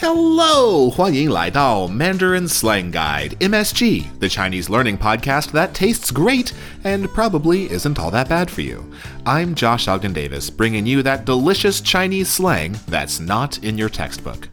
[0.00, 6.52] Hello，欢迎来到 Mandarin Slang Guide MSG, the Chinese learning podcast that tastes great
[6.84, 8.84] and probably isn't all that bad for you.
[9.24, 14.48] I'm Josh Ogden Davis, bringing you that delicious Chinese slang that's not in your textbook.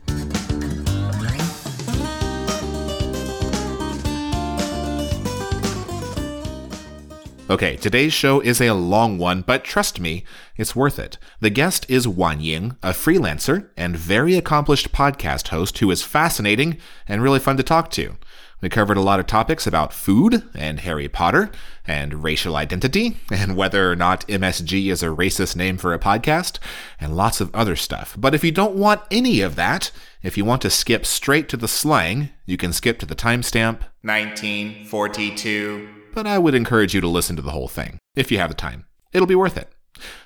[7.49, 10.25] Okay, today's show is a long one, but trust me,
[10.57, 11.17] it's worth it.
[11.39, 16.79] The guest is Wan Ying, a freelancer and very accomplished podcast host who is fascinating
[17.07, 18.17] and really fun to talk to.
[18.61, 21.53] We covered a lot of topics about food and Harry Potter
[21.87, 26.59] and racial identity and whether or not MSG is a racist name for a podcast
[27.01, 28.17] and lots of other stuff.
[28.19, 31.57] But if you don't want any of that, if you want to skip straight to
[31.57, 37.09] the slang, you can skip to the timestamp 1942 but I would encourage you to
[37.09, 38.87] listen to the whole thing, if you have the time.
[39.13, 39.71] It'll be worth it.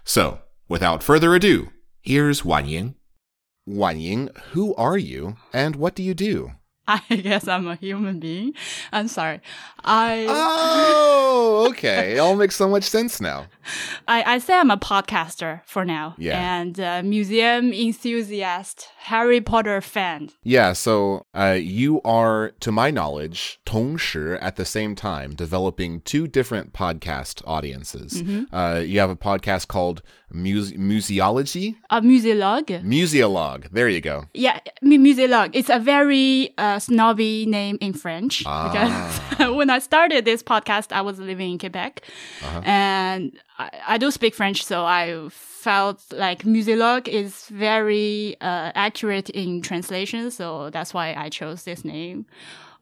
[0.04, 2.94] So, without further ado, here's Wan Ying.
[3.66, 6.52] Wan Ying, who are you and what do you do?
[6.86, 8.54] I guess I'm a human being.
[8.92, 9.40] I'm sorry.
[9.84, 12.14] I Oh, okay.
[12.14, 13.46] it all makes so much sense now.
[14.08, 16.14] I, I say I'm a podcaster for now.
[16.18, 16.60] Yeah.
[16.60, 20.30] And uh, museum enthusiast, Harry Potter fan.
[20.42, 26.26] Yeah, so uh, you are, to my knowledge, 同时 at the same time developing two
[26.26, 28.22] different podcast audiences.
[28.52, 31.76] Uh, you have a podcast called Muse- Museology?
[31.90, 32.82] A museologue.
[32.84, 33.70] Museologue.
[33.72, 34.24] There you go.
[34.34, 35.50] Yeah, mu- museologue.
[35.54, 38.42] It's a very uh, snobby name in French.
[38.46, 38.70] Ah.
[39.30, 42.02] Because when I started this podcast, I was living in Quebec.
[42.42, 42.60] Uh-huh.
[42.64, 43.32] And
[43.86, 50.30] I, do speak French, so I felt like Museologue is very uh, accurate in translation,
[50.30, 52.26] so that's why I chose this name.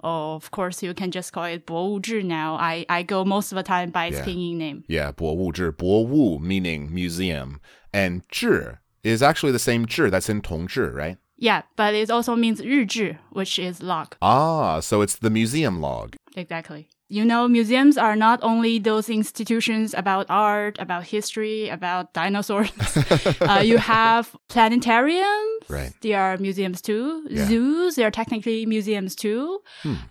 [0.00, 2.54] Of course, you can just call it 博物志 now.
[2.54, 4.24] I, I go most of the time by its yeah.
[4.24, 4.84] pinyin name.
[4.86, 7.56] Yeah, 博物志,博物 meaning museum,
[7.92, 11.16] and 志 is actually the same 志 that's in 同志, right?
[11.36, 14.16] Yeah, but it also means 日志, which is log.
[14.20, 16.14] Ah, so it's the museum log.
[16.36, 16.88] Exactly.
[17.08, 22.70] You know, museums are not only those institutions about art, about history, about dinosaurs.
[23.40, 25.68] uh, you have planetariums.
[25.68, 25.92] Right.
[26.02, 27.26] They are museums too.
[27.30, 27.44] Yeah.
[27.44, 27.48] Hmm.
[27.48, 29.60] Zoos, they are technically museums too.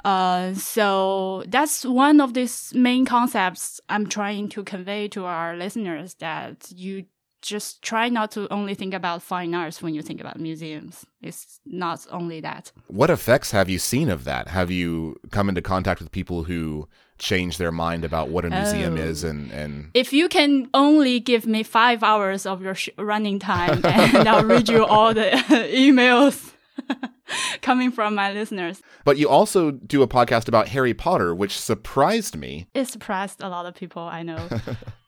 [0.03, 6.16] Uh, so that's one of these main concepts I'm trying to convey to our listeners
[6.16, 7.06] that you
[7.47, 11.06] just try not to only think about fine arts when you think about museums.
[11.22, 12.72] It's not only that.
[12.88, 14.47] What effects have you seen of that?
[14.50, 16.88] Have you come into contact with people who
[17.19, 19.09] change their mind about what a museum Oh.
[19.09, 23.40] is and, and if you can only give me five hours of your sh- running
[23.40, 25.31] time, and I'll read you all the
[25.86, 26.52] emails
[27.62, 28.81] coming from my listeners.
[29.03, 32.68] but you also do a podcast about Harry Potter, which surprised me.
[32.74, 34.47] It surprised a lot of people I know,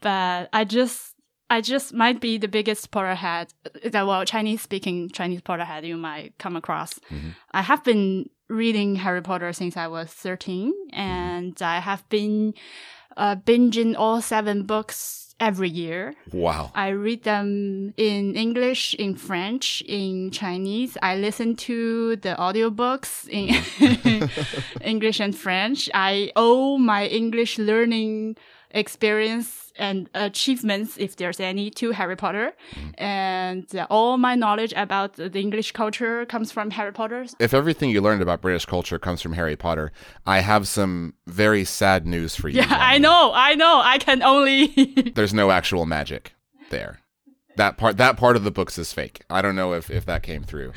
[0.02, 1.14] but I just.
[1.50, 5.98] I just might be the biggest Potterhead, uh, that well, Chinese speaking Chinese Potterhead you
[5.98, 6.94] might come across.
[7.12, 7.30] Mm-hmm.
[7.52, 11.64] I have been reading Harry Potter since I was 13, and mm-hmm.
[11.64, 12.54] I have been
[13.18, 16.14] uh, binging all seven books every year.
[16.32, 16.72] Wow.
[16.76, 20.98] I read them in English, in French, in Chinese.
[21.02, 23.56] I listen to the audiobooks in
[24.82, 25.90] English and French.
[25.94, 28.36] I owe my English learning
[28.72, 32.54] experience and achievements, if there's any, to Harry Potter.
[32.98, 37.26] And uh, all my knowledge about the English culture comes from Harry Potter.
[37.40, 39.92] If everything you learned about British culture comes from Harry Potter,
[40.26, 42.60] I have some very sad news for you.
[42.62, 43.82] Yeah, I know, I know.
[43.84, 44.68] I can only.
[45.16, 46.34] There's no actual magic
[46.70, 47.00] there.
[47.56, 49.24] That part that part of the books is fake.
[49.30, 50.72] I don't know if, if that came through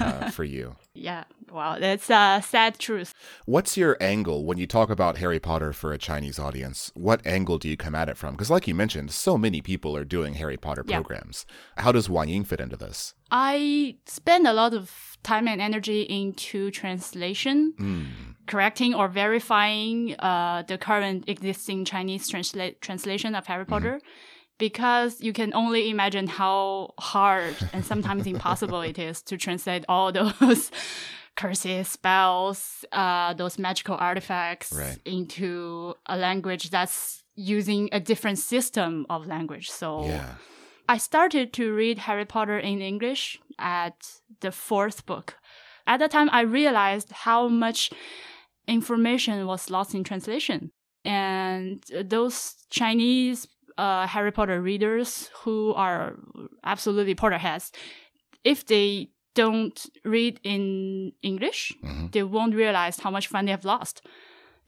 [0.00, 0.76] uh, for you.
[0.94, 3.14] Yeah, well, that's a sad truth.
[3.46, 6.90] What's your angle when you talk about Harry Potter for a Chinese audience?
[6.94, 8.32] What angle do you come at it from?
[8.34, 10.96] Because, like you mentioned, so many people are doing Harry Potter Yeah.
[10.98, 11.46] programs.
[11.78, 13.14] How does Wan Ying fit into this?
[13.30, 20.76] I spend a lot of time and energy into translation, correcting or verifying uh, the
[20.76, 23.98] current existing Chinese transla- translation of Harry Potter.
[24.58, 30.12] Because you can only imagine how hard and sometimes impossible it is to translate all
[30.12, 30.70] those
[31.36, 34.98] curses, spells, uh, those magical artifacts Right.
[35.04, 39.70] into a language that's using a different system of language.
[39.70, 40.34] So Yeah.
[40.88, 43.94] I started to read Harry Potter in English at
[44.40, 45.36] the fourth book.
[45.86, 47.90] At that time, I realized how much
[48.68, 50.70] information was lost in translation.
[51.04, 53.48] And those Chinese
[53.78, 56.16] uh, Harry Potter readers who are
[56.64, 57.70] absolutely Potterheads,
[58.44, 62.12] if they don't read in English, Mhm.
[62.12, 64.02] they won't realize how much fun they have lost.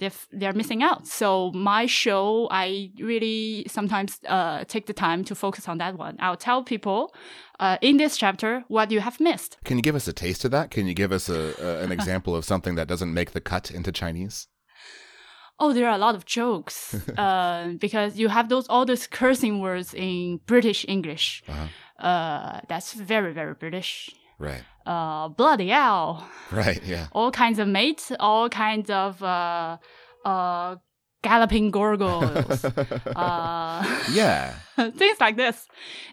[0.01, 1.07] they're, they're missing out.
[1.07, 6.17] So my show, I really sometimes uh, take the time to focus on that one.
[6.19, 7.15] I'll tell people
[7.61, 9.57] uh, in this chapter what you have missed.
[9.65, 10.73] Can you give us a taste of that?
[10.73, 13.71] Can you give us a, a an example of something that doesn't make the cut
[13.71, 14.49] into Chinese?
[15.59, 19.61] Oh, there are a lot of jokes uh, because you have those all those cursing
[19.61, 21.43] words in British English.
[21.49, 22.07] Uh-huh.
[22.07, 24.11] Uh, that's very very British.
[24.39, 24.65] Right.
[24.85, 26.27] Uh, bloody hell!
[26.51, 26.83] Right.
[26.85, 27.07] Yeah.
[27.13, 29.79] All kinds of mates, all kinds of uh,
[30.25, 30.77] uh,
[31.23, 32.65] galloping gorgons,
[33.17, 34.55] uh, yeah.
[34.97, 35.67] things like this.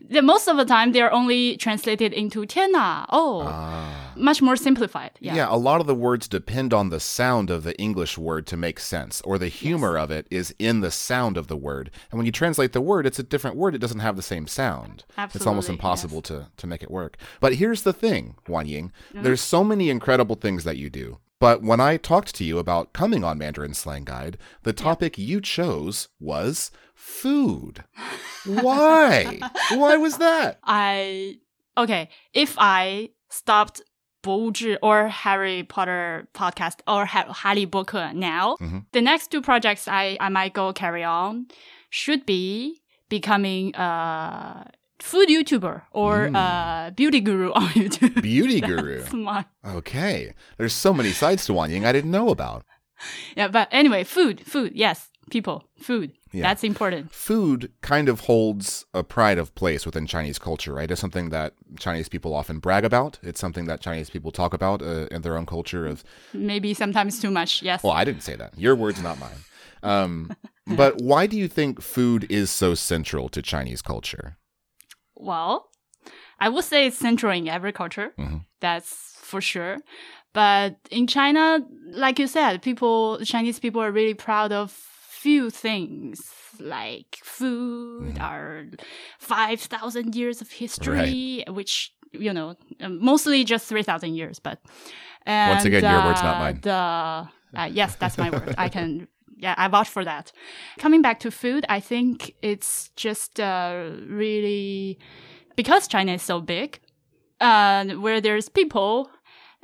[0.07, 4.00] The, most of the time, they're only translated into 天哪, oh, Ah.
[4.15, 5.11] Much more simplified.
[5.19, 5.35] Yeah.
[5.35, 8.57] Yeah, a lot of the words depend on the sound of the English word to
[8.57, 11.91] make sense, or the humor of it is in the sound of the word.
[12.11, 13.75] And when you translate the word, it's a different word.
[13.75, 15.05] It doesn't have the same sound.
[15.17, 17.17] Absolutely, it's almost impossible to, to make it work.
[17.39, 18.91] But here's the thing, Wan Ying.
[19.13, 19.23] Uh-huh.
[19.23, 21.19] There's so many incredible things that you do.
[21.41, 25.41] But when I talked to you about coming on Mandarin Slang Guide, the topic you
[25.41, 27.83] chose was food.
[28.45, 29.39] Why?
[29.71, 30.59] Why was that?
[30.63, 31.39] I
[31.75, 32.09] okay.
[32.33, 33.81] If I stopped
[34.21, 38.55] 博物志 or Harry Potter podcast or Harry Booker now.
[38.59, 38.81] Mm -hmm.
[38.91, 41.47] The next two projects I, I might go carry on
[41.89, 44.65] should be becoming a
[44.99, 46.35] food YouTuber or mm.
[46.35, 48.21] a beauty guru on YouTube.
[48.21, 49.03] Beauty guru.
[49.11, 49.45] My...
[49.63, 50.33] Okay.
[50.57, 52.63] There's so many sides to Wan Ying I didn't know about.
[53.35, 56.11] Yeah, but anyway, food, food, yes people, food.
[56.31, 56.43] Yeah.
[56.43, 57.11] That's important.
[57.13, 60.89] food kind of holds a pride of place within Chinese culture, right?
[60.91, 63.19] It's something that Chinese people often brag about.
[63.23, 67.19] It's something that Chinese people talk about uh, in their own culture of, Maybe sometimes
[67.19, 67.61] too much.
[67.61, 67.83] Yes.
[67.83, 68.57] well, I didn't say that.
[68.57, 69.39] Your words, not mine.
[69.83, 70.31] Um,
[70.67, 74.37] but why do you think food is so central to Chinese culture?
[75.15, 75.69] Well,
[76.39, 78.13] I would say it's central in every culture.
[78.17, 78.45] Mhm.
[78.61, 79.77] That's for sure.
[80.33, 81.59] But in China,
[81.91, 84.71] like you said, people, Chinese people are really proud of
[85.21, 88.65] few things like food, our
[89.19, 94.39] 5,000 years of history, which, you know, um, mostly just 3,000 years.
[94.39, 94.59] But
[95.27, 96.59] Once again, and, your words, not uh, mine.
[96.61, 98.55] The, uh, yes, that's my word.
[98.57, 99.07] I can
[99.41, 100.31] yeah, I vouch for that.
[100.77, 104.99] Coming back to food, I think it's just uh, really
[105.55, 106.79] because China is so big,
[107.39, 109.09] uh, where there's people,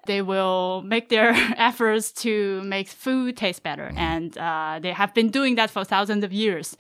[0.08, 5.30] they will make their efforts to make food taste better, and uh, they have been
[5.30, 6.76] doing that for thousands of years.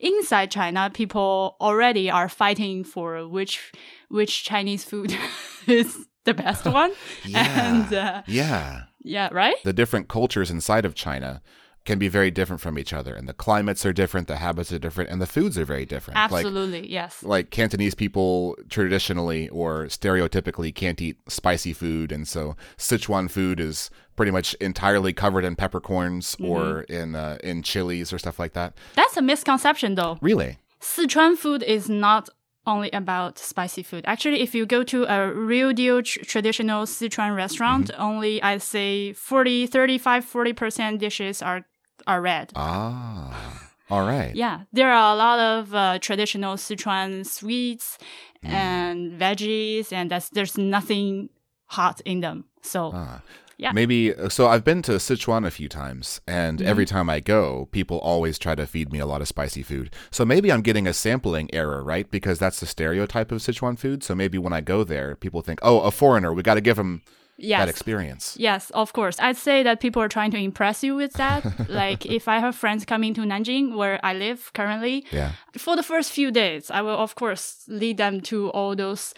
[0.00, 3.72] Inside China, people already are fighting for which
[4.08, 5.16] which Chinese food
[5.66, 6.92] is the best one,
[7.34, 8.84] and uh, yeah.
[9.02, 9.56] yeah, right.
[9.64, 11.42] The different cultures inside of China
[11.88, 14.78] can be very different from each other, and the climates are different, the habits are
[14.78, 16.16] different, and the foods are very different.
[16.30, 17.22] Like, Absolutely, yes.
[17.22, 23.88] like Cantonese people traditionally or stereotypically can't eat spicy food, and so Sichuan food is
[24.16, 28.74] pretty much entirely covered in peppercorns or in uh, in chilies or stuff like that.
[28.94, 30.18] That's a misconception, though.
[30.20, 30.58] Really?
[30.82, 32.28] Sichuan food is not
[32.66, 34.04] only about spicy food.
[34.06, 39.14] Actually, if you go to a real deal tr- traditional Sichuan restaurant, only I'd say
[39.14, 41.64] 40, 35, 40% dishes are
[42.08, 42.52] are red.
[42.56, 44.34] Ah, all right.
[44.34, 47.98] Yeah, there are a lot of uh, traditional Sichuan sweets
[48.42, 51.28] and veggies, and that's, there's nothing
[51.66, 52.44] hot in them.
[52.62, 53.20] So, Ah.
[53.60, 53.72] Yeah.
[53.72, 57.98] Maybe so I've been to Sichuan a few times and every time I go, people
[57.98, 59.90] always try to feed me a lot of spicy food.
[60.12, 62.08] So maybe I'm getting a sampling error, right?
[62.08, 64.04] Because that's the stereotype of Sichuan food.
[64.04, 66.78] So maybe when I go there, people think, "Oh, a foreigner, we got to give
[66.78, 67.02] him
[67.38, 67.60] yes.
[67.60, 69.18] that experience." Yes, of course.
[69.20, 71.42] I'd say that people are trying to impress you with that.
[71.68, 75.32] like if I have friends coming to Nanjing, where I live currently, Yeah.
[75.56, 79.14] for the first few days, I will of course lead them to all those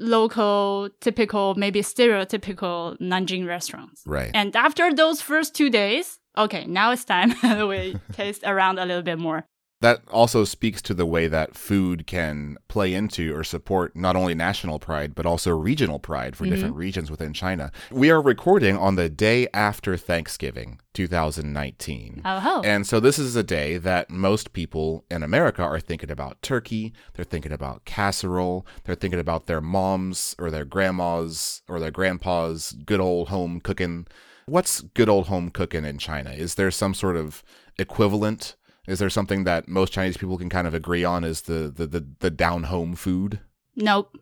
[0.00, 4.02] local, typical, maybe stereotypical Nanjing restaurants.
[4.06, 4.30] Right.
[4.34, 7.34] And after those first two days, okay, now it's time
[7.68, 9.46] we taste around a little bit more.
[9.80, 14.34] That also speaks to the way that food can play into or support not only
[14.34, 16.80] national pride, but also regional pride for different mm-hmm.
[16.80, 17.70] regions within China.
[17.92, 22.22] We are recording on the day after Thanksgiving, 2019.
[22.24, 26.42] Oh, And so this is a day that most people in America are thinking about
[26.42, 31.92] turkey, they're thinking about casserole, they're thinking about their moms or their grandmas or their
[31.92, 34.08] grandpas good old home cooking.
[34.46, 36.30] What's good old home cooking in China?
[36.30, 37.44] Is there some sort of
[37.78, 38.56] equivalent?
[38.88, 41.86] Is there something that most Chinese people can kind of agree on as the the
[41.86, 43.40] the, the down home food?
[43.76, 44.16] nope.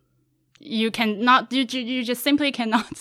[0.58, 1.52] You cannot.
[1.52, 2.98] You you you just simply cannot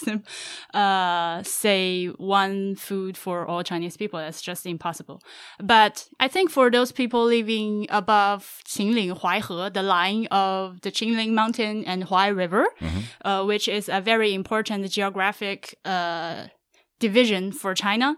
[0.73, 4.19] uh, say one food for all Chinese people.
[4.19, 5.21] That's just impossible.
[5.63, 11.31] But I think for those people living above Qinling Huaihe, the line of the Qinling
[11.31, 12.65] Mountain and Huai River,
[13.23, 16.47] uh, which is a very important geographic uh,
[16.99, 18.17] division for China.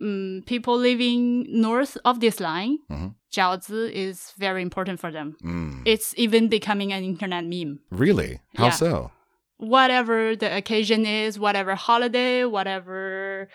[0.00, 3.14] Mm, people living north of this line, Mhm.
[3.32, 5.36] jiaozi is very important for them.
[5.42, 5.82] Mm.
[5.84, 7.80] It's even becoming an internet meme.
[7.90, 8.40] Really?
[8.56, 8.70] How Yeah.
[8.70, 9.10] so?
[9.58, 13.48] Whatever the occasion is, whatever holiday, whatever,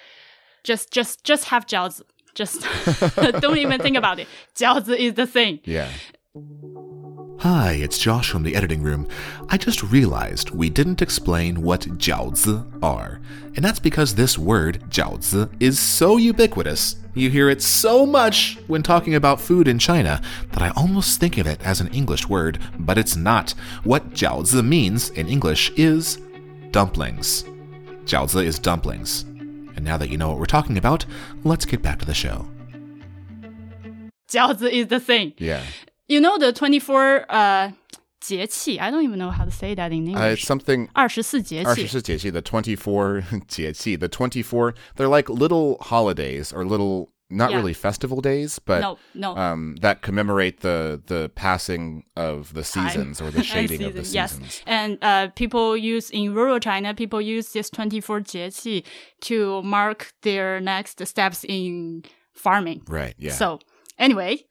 [0.64, 2.02] just just just have jiaozi.
[2.36, 2.62] Just
[3.42, 4.28] don't even think about it.
[4.56, 5.60] Jiaozi is the thing.
[5.66, 5.90] Yeah.
[7.44, 9.06] Hi, it's Josh from the editing room.
[9.50, 13.20] I just realized we didn't explain what jiaozi are.
[13.58, 16.96] And that's because this word, jiaozi, is so ubiquitous.
[17.16, 20.22] You hear it so much when talking about food in China
[20.54, 23.52] that I almost think of it as an English word, but it's not.
[23.84, 26.20] What jiaozi means in English is
[26.72, 27.44] dumplings.
[28.06, 29.24] Jiaozi is dumplings.
[29.76, 31.06] And now that you know what we're talking about,
[31.44, 32.48] let's get back to the show.
[34.30, 35.34] Jiaozi is the thing.
[35.38, 35.62] Yeah
[36.13, 37.71] You know the 24 uh
[38.21, 38.79] 节气.
[38.81, 40.43] I don't even know how to say that in Uh, English.
[40.43, 41.87] it's something 二十四节气。
[41.87, 47.59] 24节气, the 24 节气, the 24, they're like little holidays or little, not Yeah.
[47.61, 49.37] really festival days, but no, no.
[49.37, 52.89] um, that commemorate the the passing of the Time.
[52.89, 54.43] seasons or the And shading of the season, seasons.
[54.45, 54.63] Yes.
[54.67, 58.83] And uh, people use in rural China, people use this 24 节气
[59.29, 62.03] to mark their next steps in
[62.35, 62.83] farming.
[62.89, 63.15] Right.
[63.19, 63.33] Yeah.
[63.33, 63.61] So,
[63.99, 64.45] anyway,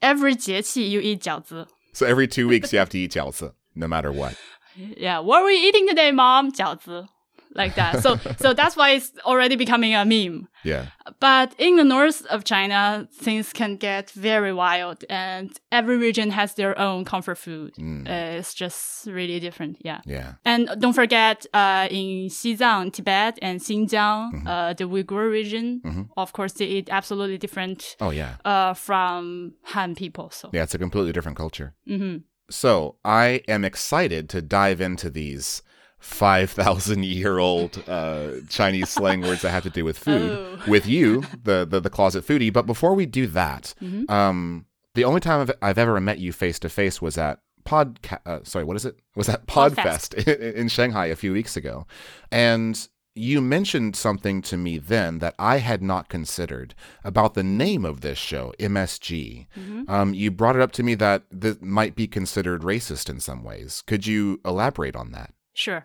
[0.00, 1.66] every 节气 you eat 饺子.
[1.92, 4.34] So every two weeks you have to eat jiaozi, no matter what.
[4.76, 6.50] Yeah, what are we eating today, mom?
[6.52, 7.06] 饺子.
[7.55, 8.03] Like that.
[8.03, 10.47] So, so that's why it's already becoming a meme.
[10.63, 10.85] Yeah.
[11.19, 16.53] But in the north of China, things can get very wild, and every region has
[16.53, 17.73] their own comfort food.
[17.79, 19.77] Uh, it's just really different.
[19.83, 20.01] Yeah.
[20.05, 20.33] Yeah.
[20.45, 25.81] And don't forget, uh, in Xizang, Tibet, and Xinjiang, uh, the Uyghur region,
[26.17, 28.35] of course, they eat absolutely different Oh yeah.
[28.45, 30.29] uh, from Han people.
[30.29, 30.63] So, Yeah.
[30.63, 31.73] It's a completely different culture.
[31.87, 32.23] Mhm.
[32.51, 35.61] So I am excited to dive into these.
[35.99, 40.59] 5,000 year old uh, Chinese slang words that have to do with food Oh.
[40.67, 42.51] with you, the, the, the closet foodie.
[42.51, 44.09] But before we do that, Mhm.
[44.09, 44.65] um,
[44.95, 48.39] the only time I've, I've ever met you face to face was at Podca- uh,
[48.43, 48.97] sorry, what is it?
[49.15, 50.15] Was at Podfest.
[50.15, 51.85] Podfest in, in Shanghai a few weeks ago.
[52.31, 57.83] And you mentioned something to me then that I had not considered about the name
[57.85, 59.47] of this show, MSG.
[59.59, 59.91] Mm-hmm.
[59.91, 63.43] Um, you brought it up to me that this might be considered racist in some
[63.43, 63.83] ways.
[63.85, 65.33] Could you elaborate on that?
[65.53, 65.83] Sure.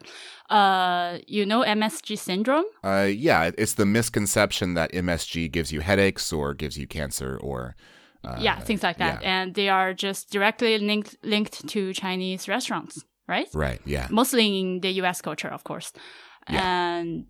[0.50, 2.64] Uh, you know MSG syndrome?
[2.82, 7.76] Uh, yeah, it's the misconception that MSG gives you headaches or gives you cancer or.
[8.22, 9.20] Uh, yeah, things like that.
[9.20, 9.40] yeah.
[9.40, 13.48] And they are just directly linked linked to Chinese restaurants, right?
[13.52, 14.06] Right, yeah.
[14.10, 15.92] Mostly in the US culture, of course.
[16.48, 16.96] Yeah.
[16.96, 17.26] And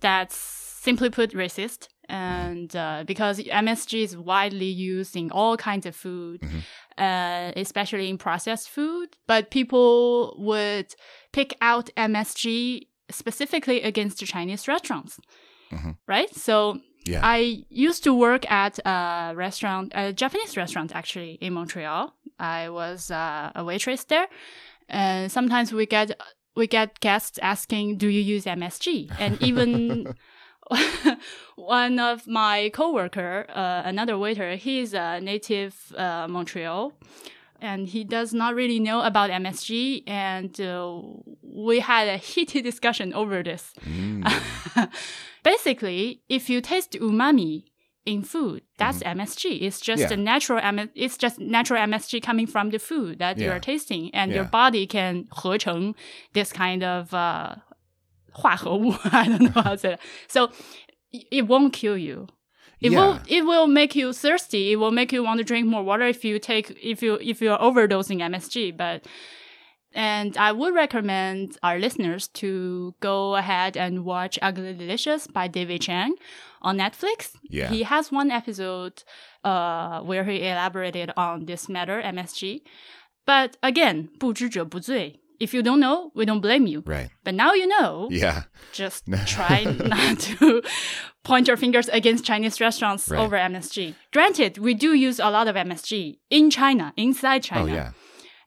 [0.00, 1.88] that's simply put racist.
[2.08, 6.62] And uh, because MSG is widely used in all kinds of food, Mhm.
[6.98, 10.94] uh, especially in processed food, but people would
[11.32, 15.18] pick out MSG specifically against the Chinese restaurants,
[15.72, 15.96] Mhm.
[16.06, 16.34] right?
[16.34, 17.20] So Yeah.
[17.22, 22.14] I used to work at a restaurant, a Japanese restaurant actually in Montreal.
[22.38, 24.26] I was uh, a waitress there,
[24.88, 26.10] and sometimes we get
[26.56, 30.14] we get guests asking, "Do you use MSG?" And even
[31.56, 36.92] one of my coworker, uh, another waiter, he's a native uh, Montreal,
[37.60, 41.00] and he does not really know about MSG, and uh,
[41.42, 43.72] we had a heated discussion over this.
[43.86, 44.24] Mm.
[45.42, 47.64] Basically, if you taste umami
[48.06, 49.62] in food, that's MSG.
[49.62, 50.12] It's just Mm-hmm.
[50.12, 50.18] Yeah.
[50.18, 53.44] a natural it's just natural MSG coming from the food that Yeah.
[53.46, 55.94] you're tasting and your body can 合成
[56.34, 57.56] this kind of uh
[58.33, 58.91] 化合物.
[59.11, 59.99] I don't know how to say that.
[60.27, 60.49] So
[61.11, 62.27] it- it won't kill you.
[62.81, 63.39] It will Yeah.
[63.39, 64.71] it will make you thirsty.
[64.71, 67.41] It will make you want to drink more water if you take if you if
[67.41, 69.05] you're overdosing MSG, but
[69.93, 75.81] and I would recommend our listeners to go ahead and watch Ugly Delicious by David
[75.81, 76.13] Chang
[76.61, 77.31] on Netflix.
[77.49, 77.69] Yeah.
[77.69, 79.03] He has one episode
[79.43, 82.61] uh, where he elaborated on this matter, MSG.
[83.25, 85.19] But again, 不知者不罪.
[85.40, 86.82] If you don't know, we don't blame you.
[86.86, 87.10] Right.
[87.24, 88.08] But now you know.
[88.10, 88.44] Yeah.
[88.72, 90.62] Just try not to
[91.24, 93.20] point your fingers against Chinese restaurants Right.
[93.20, 93.94] over MSG.
[94.12, 97.90] Granted, we do use a lot of MSG in China, inside oh, China, Oh, yeah.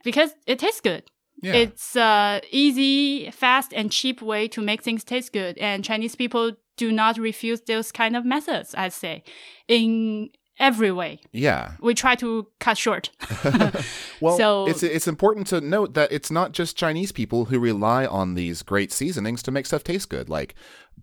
[0.03, 1.03] because it tastes good.
[1.43, 1.53] Yeah.
[1.53, 6.53] It's a easy, fast, and cheap way to make things taste good, and Chinese people
[6.77, 8.73] do not refuse those kind of methods.
[8.75, 9.23] I'd say,
[9.67, 10.29] in
[10.59, 11.71] every way, yeah.
[11.81, 13.09] we try to cut short.
[14.19, 18.05] Well, So- it's it's important to note that it's not just Chinese people who rely
[18.05, 20.55] on these great seasonings to make stuff taste good, like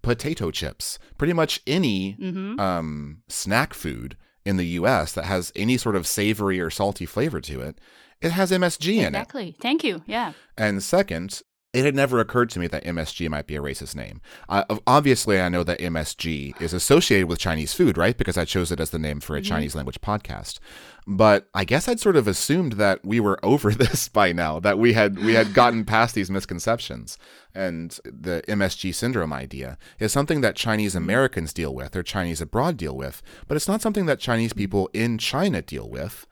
[0.02, 0.98] potato chips.
[1.16, 5.12] Pretty much any hmm um, snack food in the U.S.
[5.12, 7.78] that has any sort of savory or salty flavor to it,
[8.20, 9.06] it has MSG in it.
[9.08, 9.56] Exactly.
[9.60, 10.02] Thank you.
[10.06, 10.32] Yeah.
[10.58, 11.40] And second,
[11.74, 14.20] it had never occurred to me that MSG might be a racist name.
[14.48, 18.16] Uh, obviously, I know that MSG is associated with Chinese food, right?
[18.16, 19.48] Because I chose it as the name for a mm-hmm.
[19.48, 20.60] Chinese language podcast.
[21.04, 24.78] But I guess I'd sort of assumed that we were over this by now, that
[24.78, 27.18] we had we had gotten past these misconceptions.
[27.52, 32.76] And the MSG syndrome idea is something that Chinese Americans deal with or Chinese abroad
[32.76, 36.26] deal with, but it's not something that Chinese people in China deal with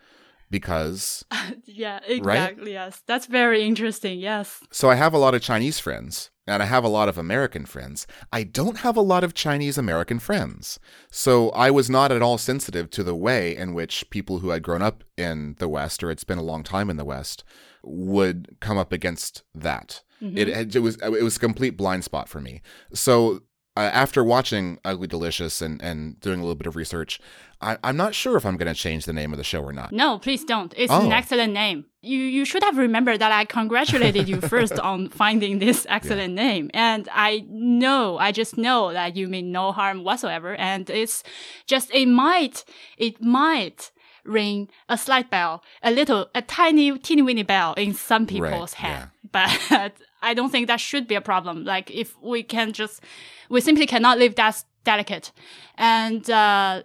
[0.53, 1.25] because
[1.65, 2.73] yeah exactly right?
[2.73, 3.03] yes.
[3.07, 4.61] That's very interesting yes.
[4.71, 7.65] So i have a lot of chinese friends and i have a lot of american
[7.65, 8.07] friends.
[8.33, 10.79] I don't have a lot of chinese american friends.
[11.11, 14.63] So i was not at all sensitive to the way in which people who had
[14.63, 17.43] grown up in the west or had spent a long time in the west
[17.83, 20.03] would come up against that.
[20.23, 20.39] Mm-hmm.
[20.39, 22.63] it, it was it was a complete blind spot for me.
[22.93, 23.41] So
[23.77, 27.19] uh, after watching Ugly Delicious and, and doing a little bit of research,
[27.63, 29.73] I, am not sure if I'm going to change the name of the show or
[29.73, 29.93] not.
[29.93, 30.75] No, please don't.
[30.77, 31.07] It's oh.
[31.07, 31.87] an excellent name.
[32.01, 36.43] You you should have remembered that I congratulated you first on finding this excellent yeah.
[36.43, 41.23] name, and I know, I just know that you mean no harm whatsoever, and it's
[41.67, 42.65] just it might
[42.99, 43.93] it might
[44.25, 48.91] ring a slight bell, a little, a tiny, teeny weeny bell in some people's right,
[48.91, 49.59] head, yeah.
[49.79, 49.93] but
[50.23, 51.65] I don't think that should be a problem.
[51.65, 53.01] Like if we can just
[53.49, 55.33] we simply cannot leave that delicate.
[55.77, 56.83] And uh,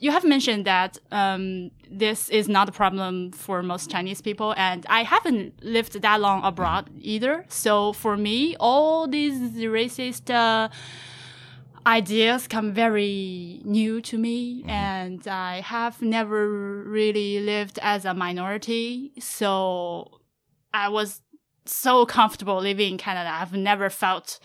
[0.00, 4.84] you have mentioned that um, this is not a problem for most Chinese people, and
[4.88, 7.44] I haven't lived that long abroad either.
[7.48, 10.68] So for me, all these racist uh,
[11.86, 14.70] ideas come very new to me, mm-hmm.
[14.70, 19.12] and I have never really lived as a minority.
[19.18, 20.20] So
[20.74, 21.22] I was
[21.64, 23.30] so comfortable living in Canada.
[23.32, 24.40] I've never felt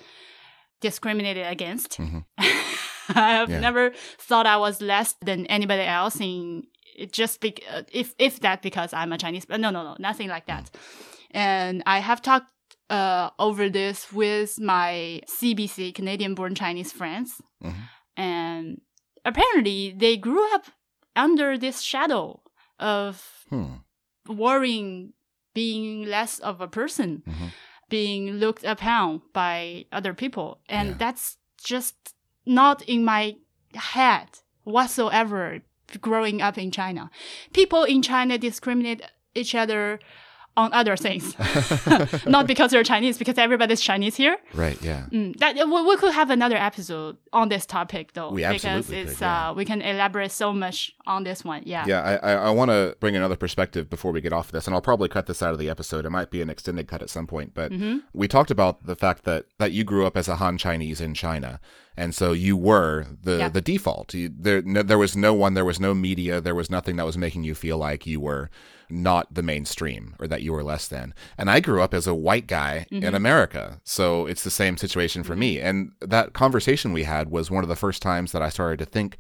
[0.79, 1.97] discriminated against.
[1.99, 2.19] Mm-hmm.
[3.15, 3.59] I've yeah.
[3.59, 6.63] never thought I was less than anybody else in
[7.11, 7.55] just be,
[7.91, 9.45] if if that because I'm a Chinese.
[9.45, 10.69] But no, no, no, nothing like that.
[11.31, 12.51] And I have talked
[12.89, 17.81] uh, over this with my CBC Canadian-born Chinese friends, mm-hmm.
[18.17, 18.81] and
[19.23, 20.65] apparently they grew up
[21.15, 22.41] under this shadow
[22.79, 23.75] of hmm.
[24.27, 25.13] worrying
[25.53, 27.23] being less of a person.
[27.27, 27.47] Mm-hmm
[27.91, 30.61] being looked upon by other people.
[30.67, 30.95] And yeah.
[30.97, 32.15] that's just
[32.45, 33.35] not in my
[33.73, 34.27] head
[34.63, 35.61] whatsoever
[35.99, 37.09] growing up in China.
[37.53, 39.01] People in China discriminate
[39.35, 39.99] each other
[40.57, 41.33] on other things,
[42.25, 44.35] not because they're Chinese, because everybody's Chinese here.
[44.53, 44.81] Right.
[44.81, 45.05] Yeah.
[45.09, 49.13] Mm, that we, we, could have another episode on this topic though, we because it's
[49.13, 49.49] could, yeah.
[49.49, 51.63] uh, we can elaborate so much on this one.
[51.65, 51.85] Yeah.
[51.87, 52.01] Yeah.
[52.01, 54.75] I I, I want to bring another perspective before we get off of this, and
[54.75, 56.05] I'll probably cut this out of the episode.
[56.05, 57.99] It might be an extended cut at some point, but mm-hmm.
[58.13, 61.13] we talked about the fact that that you grew up as a Han Chinese in
[61.13, 61.61] China,
[61.97, 63.49] and so you were the yeah.
[63.49, 64.13] the default.
[64.13, 67.05] You, there no, there was no one, there was no media, there was nothing that
[67.05, 68.49] was making you feel like you were
[68.89, 71.13] not the mainstream or that you were less than.
[71.37, 73.03] And I grew up as a white guy mm-hmm.
[73.03, 73.79] in America.
[73.83, 75.59] So it's the same situation for me.
[75.59, 78.85] And that conversation we had was one of the first times that I started to
[78.85, 79.17] think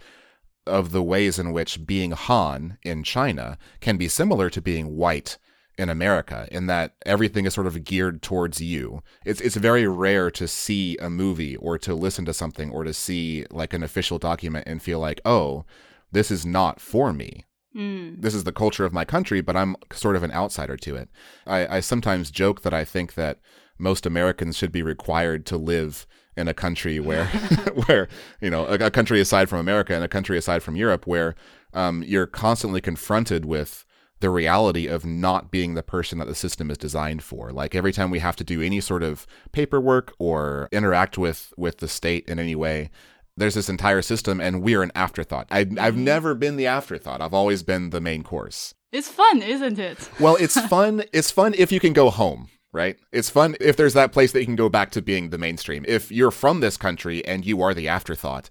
[0.67, 5.37] of the ways in which being Han in China can be similar to being white
[5.77, 9.01] in America in that everything is sort of geared towards you.
[9.25, 12.93] It's it's very rare to see a movie or to listen to something or to
[12.93, 15.65] see like an official document and feel like, "Oh,
[16.11, 17.45] this is not for me.
[17.75, 18.21] Mm.
[18.21, 21.09] This is the culture of my country, but I'm sort of an outsider to it.
[21.47, 23.39] I, I sometimes joke that I think that
[23.77, 26.05] most Americans should be required to live
[26.35, 27.25] in a country where,
[27.85, 28.07] where
[28.41, 31.35] you know, a, a, country aside from America and a country aside from Europe, where
[31.73, 33.85] um, you're constantly confronted with
[34.21, 37.51] the reality of not being the person that the system is designed for.
[37.51, 41.79] Like every time we have to do any sort of paperwork or interact with with
[41.79, 42.89] the state in any way,
[43.35, 45.47] there's this entire system and we're an afterthought.
[45.49, 46.03] I, I've mm-hmm.
[46.03, 47.21] never been the afterthought.
[47.21, 48.73] I've always been the main course.
[48.91, 50.09] It's fun, isn't it?
[50.19, 51.03] well, it's fun.
[51.11, 52.97] It's fun if you can go home, right?
[53.11, 55.83] It's fun if there's that place that you can go back to being the mainstream.
[55.87, 58.49] If you're from this country and you are the afterthought,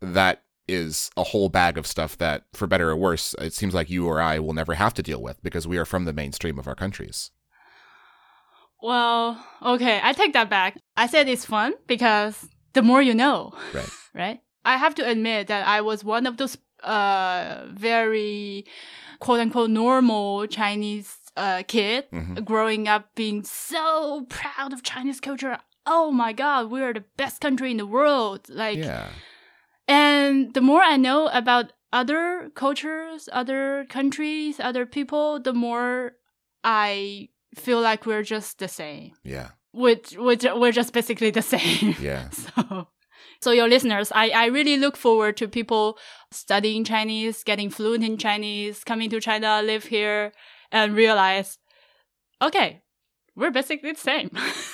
[0.00, 3.90] that is a whole bag of stuff that, for better or worse, it seems like
[3.90, 6.58] you or I will never have to deal with because we are from the mainstream
[6.58, 7.30] of our countries.
[8.82, 10.76] Well, okay, I take that back.
[10.96, 13.52] I said it's fun because the more you know.
[13.74, 13.88] Right.
[14.14, 14.40] right?
[14.64, 18.66] I have to admit that I was one of those uh very
[19.20, 22.42] quote unquote normal Chinese uh kid mm-hmm.
[22.42, 25.58] growing up being so proud of Chinese culture.
[25.86, 28.48] Oh my god, we are the best country in the world.
[28.48, 29.08] Like yeah.
[29.92, 36.12] And the more I know about other cultures, other countries, other people, the more
[36.64, 39.12] I feel like we're just the same.
[39.24, 41.96] Yeah which which we're just basically the same.
[42.00, 42.28] Yeah.
[42.30, 42.88] so
[43.40, 45.98] so your listeners, I, I really look forward to people
[46.30, 50.32] studying Chinese, getting fluent in Chinese, coming to China, live here,
[50.70, 51.58] and realize,
[52.40, 52.82] okay,
[53.34, 54.30] we're basically the same.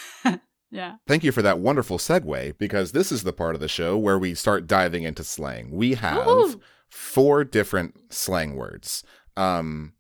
[0.72, 0.96] Yeah.
[1.08, 4.18] Thank you for that wonderful segue because this is the part of the show where
[4.18, 5.70] we start diving into slang.
[5.72, 6.60] We have Woohoo.
[6.90, 9.04] four different slang words.
[9.38, 9.94] Um,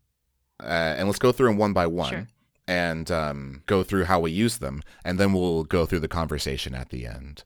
[0.61, 2.27] uh, and let's go through them one by one Sure.
[2.67, 4.81] and um, go through how we use them.
[5.05, 7.43] And then we'll go through the conversation at the end.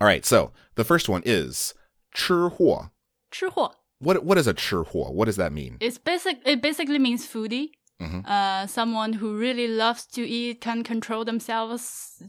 [0.00, 0.24] All right.
[0.26, 1.72] So the first one is
[2.14, 2.90] 吃货.
[3.32, 3.72] 吃货.
[4.00, 5.10] What, what is a 吃货?
[5.10, 5.78] What does that mean?
[5.80, 6.38] It's basic.
[6.44, 7.70] It basically means foodie.
[8.02, 8.26] Mhm.
[8.26, 12.22] Uh, someone who really loves to eat, can control themselves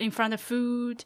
[0.00, 1.04] in front of food,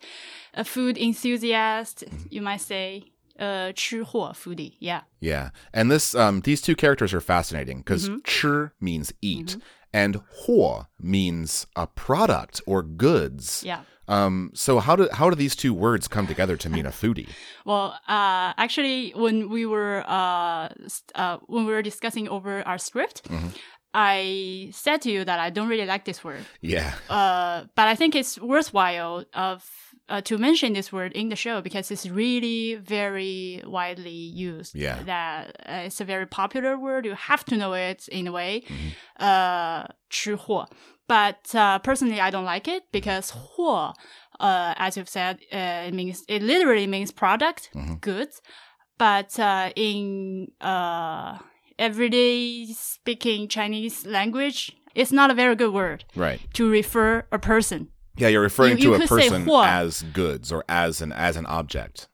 [0.54, 3.04] a food enthusiast, you might say,
[3.38, 4.74] uh, 吃货 foodie.
[4.80, 5.02] Yeah.
[5.20, 8.84] Yeah, and this um, these two characters are fascinating because mm mm-hmm.
[8.84, 9.60] means eat mm-hmm.
[9.92, 13.62] and huo means a product or goods.
[13.64, 13.82] Yeah.
[14.08, 17.28] Um, so how do how do these two words come together to mean a foodie?
[17.66, 20.70] well, uh, actually, when we were uh,
[21.14, 23.48] uh, when we were discussing over our script, mm-hmm.
[23.95, 26.45] I said to you that I don't really like this word.
[26.61, 29.63] Yeah, Uh, but I think it's worthwhile of
[30.09, 34.73] uh, to mention this word in the show because it's really very widely used.
[34.75, 35.03] Yeah.
[35.05, 37.05] that uh, it's a very popular word.
[37.05, 38.63] You have to know it in a way.
[39.19, 40.67] Uh, 吃货.
[41.07, 43.93] But uh, personally, I don't like it because 货,
[44.39, 47.69] uh, as you've said, uh, it means it literally means product,
[48.01, 48.41] goods.
[48.97, 51.37] But uh, in uh,
[51.77, 56.39] everyday speaking Chinese language, it's not a very good word right.
[56.53, 57.89] to refer a person.
[58.17, 59.63] Yeah, you're referring You- you to a could say person 货.
[59.65, 62.07] as goods or as an as an object,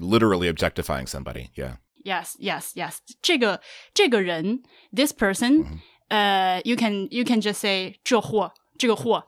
[0.00, 1.50] literally objectifying somebody.
[1.54, 1.76] Yeah.
[2.04, 3.00] Yes, yes, yes.
[3.22, 3.60] 这个
[3.94, 9.24] 这个人 this person, uh, you can you can just say 这货这个货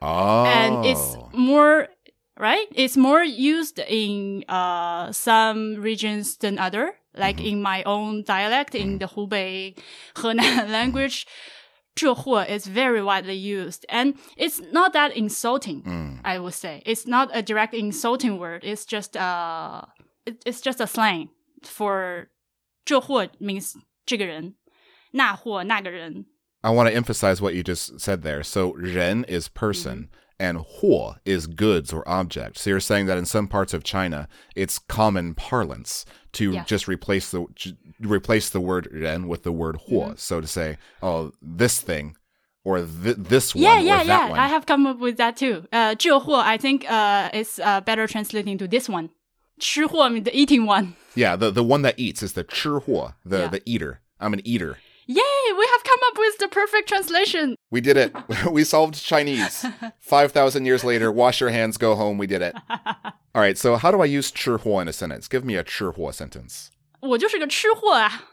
[0.00, 0.44] Oh.
[0.46, 1.88] and it's more
[2.36, 8.74] right it's more used in uh some regions than other like in my own dialect
[8.74, 9.74] in the hubei
[10.14, 11.24] henan language
[11.94, 16.20] 这货 is very widely used and it's not that insulting Mm.
[16.24, 19.82] i would say it's not a direct insulting word it's just uh
[20.24, 21.28] it, it's just a slang
[21.62, 22.28] for
[22.84, 23.74] 这货 means
[24.06, 24.54] 这个人
[25.12, 26.26] 那货那个人
[26.62, 28.42] I want to emphasize what you just said there.
[28.42, 30.08] So, ren is person
[30.40, 32.58] and huo is goods or object.
[32.58, 36.64] So, you're saying that in some parts of China, it's common parlance to Yeah.
[36.64, 40.16] just replace the j- replace the word ren with the word huo.
[40.18, 42.16] So to say, oh, this thing
[42.64, 44.30] or th- this one Yeah, or yeah, that yeah.
[44.30, 44.38] one.
[44.38, 45.66] I have come up with that too.
[45.72, 49.10] Uh, 这货 I think uh is uh, better translating to this one.
[49.60, 50.94] 吃货 means the eating one.
[51.16, 53.48] yeah, the the one that eats is the 吃货, the Yeah.
[53.48, 54.00] the eater.
[54.20, 54.76] I'm an eater.
[56.32, 56.32] Yay!
[56.32, 57.56] We have come up with the perfect translation.
[57.70, 58.50] We did it.
[58.50, 59.64] we solved Chinese.
[60.00, 62.18] 5,000 years later, wash your hands, go home.
[62.18, 62.54] We did it.
[63.34, 65.28] All right, so how do I use 吃货 in a sentence?
[65.28, 66.68] Give me a 吃货 sentence.
[67.00, 68.24] 我就是个吃货啊.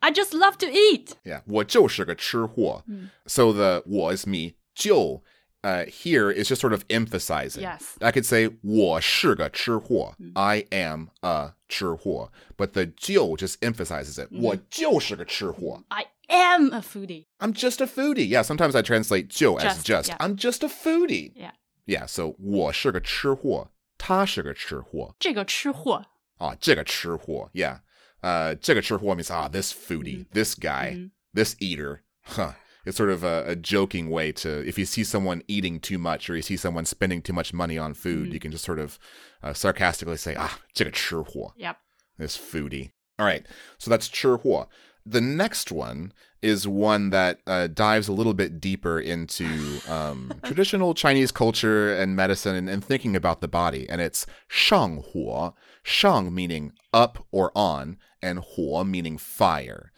[0.00, 1.12] I just love to eat.
[1.24, 2.84] Yeah, 我就是个吃货.
[2.88, 3.08] Hmm.
[3.26, 4.54] So the 我 is me.
[4.74, 5.22] 就
[5.66, 7.62] uh, here is just sort of emphasizing.
[7.62, 7.96] Yes.
[8.00, 10.14] I could say 我是个吃货.
[10.18, 10.32] Hmm.
[10.34, 12.30] I am a 吃货.
[12.56, 14.28] But the 就 just emphasizes it.
[14.30, 14.40] Hmm.
[14.42, 15.82] 我就是个吃货.
[15.88, 17.26] I am a foodie.
[17.38, 18.28] I'm just a foodie.
[18.28, 20.08] Yeah, sometimes I translate 就 as Just, just.
[20.08, 20.16] yeah.
[20.18, 21.32] I'm just a foodie.
[21.36, 21.52] Yeah.
[21.86, 25.14] Yeah, so 我是个吃货，他是个吃货。
[25.18, 26.04] 这个吃货.
[26.38, 27.50] Ah, 这个吃货.
[27.52, 27.80] Yeah.
[28.20, 30.32] Uh, 这个吃货 means, ah, this foodie, Mm-hmm.
[30.32, 32.00] this guy, this eater.
[32.24, 32.52] Huh.
[32.86, 36.28] It's sort of a, a joking way to, if you see someone eating too much
[36.28, 38.34] or you see someone spending too much money on food, Mm-hmm.
[38.34, 38.98] you can just sort of
[39.42, 41.76] uh, sarcastically say, ah, 这个吃货 Yep.
[42.18, 42.90] this foodie.
[43.18, 43.44] All right,
[43.78, 44.68] so that's 吃货.
[45.04, 49.44] The next one is one that uh, dives a little bit deeper into
[49.88, 55.54] um, traditional Chinese culture and medicine and, and thinking about the body, and it's 上火.
[55.84, 59.90] Shang meaning up or on, and 火 meaning fire.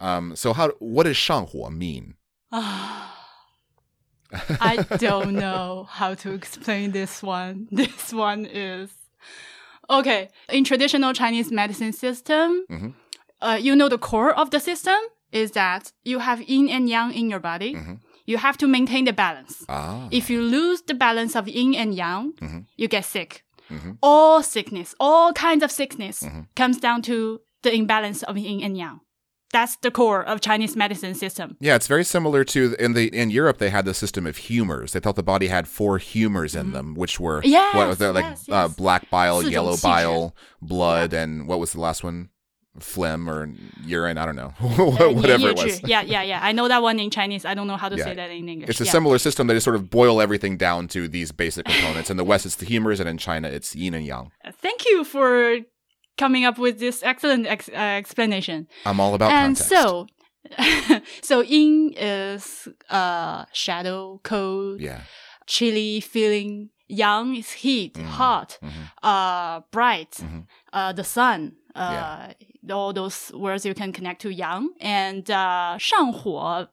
[0.00, 0.68] Um, so how?
[0.78, 2.14] What does 上火 mean?
[4.59, 7.67] I don't know how to explain this one.
[7.71, 8.89] This one is
[9.89, 10.29] okay.
[10.49, 12.93] In traditional Chinese medicine system, Mhm.
[13.41, 14.97] uh, you know the core of the system
[15.31, 17.73] is that you have yin and yang in your body.
[17.75, 17.99] Mhm.
[18.25, 19.63] You have to maintain the balance.
[19.69, 22.65] Ah, If you lose the balance of yin and yang, Mhm.
[22.75, 23.43] you get sick.
[23.69, 23.97] Mhm.
[24.01, 26.47] All sickness, all kinds of sickness Mhm.
[26.55, 28.99] comes down to the imbalance of yin and yang
[29.51, 31.57] that's the core of Chinese medicine system.
[31.59, 34.93] Yeah, it's very similar to in the in Europe they had the system of humors.
[34.93, 36.73] They thought the body had four humors in mm-hmm.
[36.73, 38.71] them, which were yes, what was that like yes, uh, yes.
[38.71, 41.23] Uh, black bile, yellow bile, blood, yeah.
[41.23, 42.29] and what was the last one?
[42.79, 43.49] Phlegm or
[43.85, 44.19] urine?
[44.19, 44.53] I don't know.
[44.61, 45.81] Uh, whatever it was.
[45.83, 46.39] yeah, yeah, yeah.
[46.43, 47.43] I know that one in Chinese.
[47.43, 48.03] I don't know how to yeah.
[48.03, 48.69] say that in English.
[48.69, 48.91] It's a yeah.
[48.91, 49.47] similar system.
[49.47, 52.11] They just sort of boil everything down to these basic components.
[52.11, 54.31] in the West, it's the humors, and in China, it's yin and yang.
[54.45, 55.61] Uh, thank you for
[56.17, 58.67] coming up with this excellent ex- uh, explanation.
[58.85, 59.45] I'm all about that.
[59.45, 59.69] and context.
[59.69, 60.07] so,
[61.21, 65.01] so yin is uh shadow, cold, yeah,
[65.45, 66.69] chilly feeling.
[66.89, 68.05] Yang is heat, Mm.
[68.05, 68.91] hot, Mhm.
[69.03, 70.47] uh, bright, Mhm.
[70.71, 71.51] uh, the sun.
[71.75, 72.31] Uh,
[72.63, 72.73] Yeah.
[72.73, 76.69] all those words you can connect to yang and uh, 上火.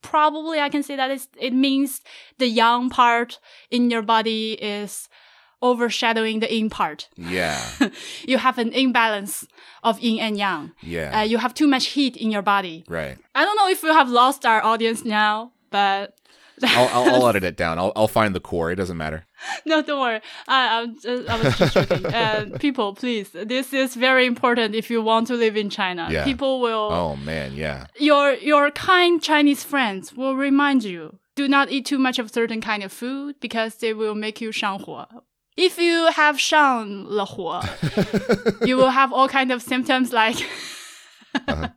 [0.00, 2.00] Probably I can say that it's, it means
[2.38, 5.08] the yang part in your body is
[5.62, 7.08] overshadowing the yin part.
[7.16, 7.60] Yeah.
[8.26, 9.46] you have an imbalance
[9.82, 10.72] of yin and yang.
[10.82, 11.20] Yeah.
[11.20, 12.84] Uh, you have too much heat in your body.
[12.88, 13.16] right.
[13.34, 16.14] I don't know if we have lost our audience now, but
[16.64, 17.78] I'll, I'll, I'll edit it down.
[17.78, 18.70] I'll, I'll find the core.
[18.72, 19.24] It doesn't matter.
[19.64, 20.20] no, don't worry.
[20.48, 22.06] I, I'm just, I was just joking.
[22.20, 26.08] uh, people, please, this is very important if you want to live in China.
[26.10, 26.24] Yeah.
[26.24, 27.54] People will, Oh, man.
[27.54, 27.86] Yeah.
[27.96, 32.60] your your kind Chinese friends will remind you do not eat too much of certain
[32.60, 35.06] kind of food because they will make you 上火
[35.57, 37.61] If you have 上了火,
[38.65, 40.43] you will have all kind of symptoms like
[41.47, 41.69] Uh-huh.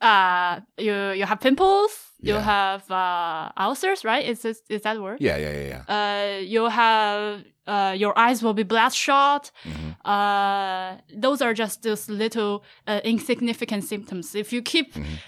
[0.00, 1.90] uh you you have pimples,
[2.20, 2.40] you Yeah.
[2.42, 4.24] have uh ulcers, right?
[4.24, 5.18] Is this is that word?
[5.20, 5.36] Yeah.
[5.36, 5.52] Yeah.
[5.52, 5.68] Yeah.
[5.68, 5.82] Yeah.
[5.88, 9.50] Uh you have uh your eyes will be bloodshot.
[9.64, 9.96] Mhm.
[10.04, 14.34] Uh those are just those little uh, insignificant symptoms.
[14.34, 15.18] If you keep Mhm.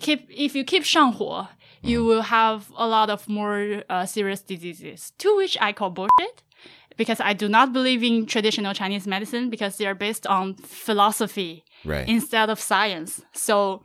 [0.00, 1.48] keep if you keep 上火,
[1.82, 5.12] you will have a lot of more uh, serious diseases.
[5.18, 6.42] To which I call bullshit
[6.97, 11.63] because I do not believe in traditional Chinese medicine because they are based on philosophy
[11.85, 12.07] Right.
[12.09, 13.21] instead of science.
[13.33, 13.83] So,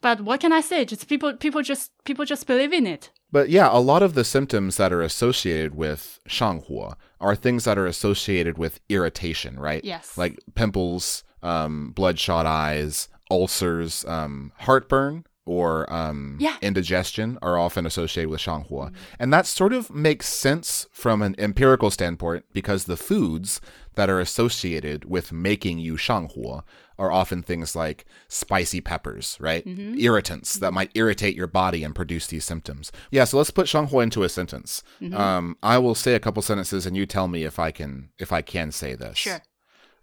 [0.00, 0.84] but what can I say?
[0.84, 3.10] Just people, people just people just believe in it.
[3.32, 7.76] But yeah, a lot of the symptoms that are associated with shanghuo are things that
[7.78, 9.84] are associated with irritation, right?
[9.84, 10.16] Yes.
[10.16, 16.56] Like pimples, um, bloodshot eyes, ulcers, um, heartburn, or um, yeah.
[16.60, 18.68] indigestion are often associated with Shanghuo.
[18.68, 18.94] Mm-hmm.
[19.18, 23.60] And that sort of makes sense from an empirical standpoint because the foods
[23.94, 26.62] that are associated with making you Shanghuo
[26.98, 29.64] are often things like spicy peppers, right?
[29.64, 29.98] Mm-hmm.
[29.98, 30.64] Irritants mm-hmm.
[30.66, 32.92] that might irritate your body and produce these symptoms.
[33.10, 34.82] Yeah, so let's put Shanghuo into a sentence.
[35.00, 35.16] Mm-hmm.
[35.16, 38.32] Um, I will say a couple sentences and you tell me if I can if
[38.32, 39.16] I can say this.
[39.16, 39.40] Sure.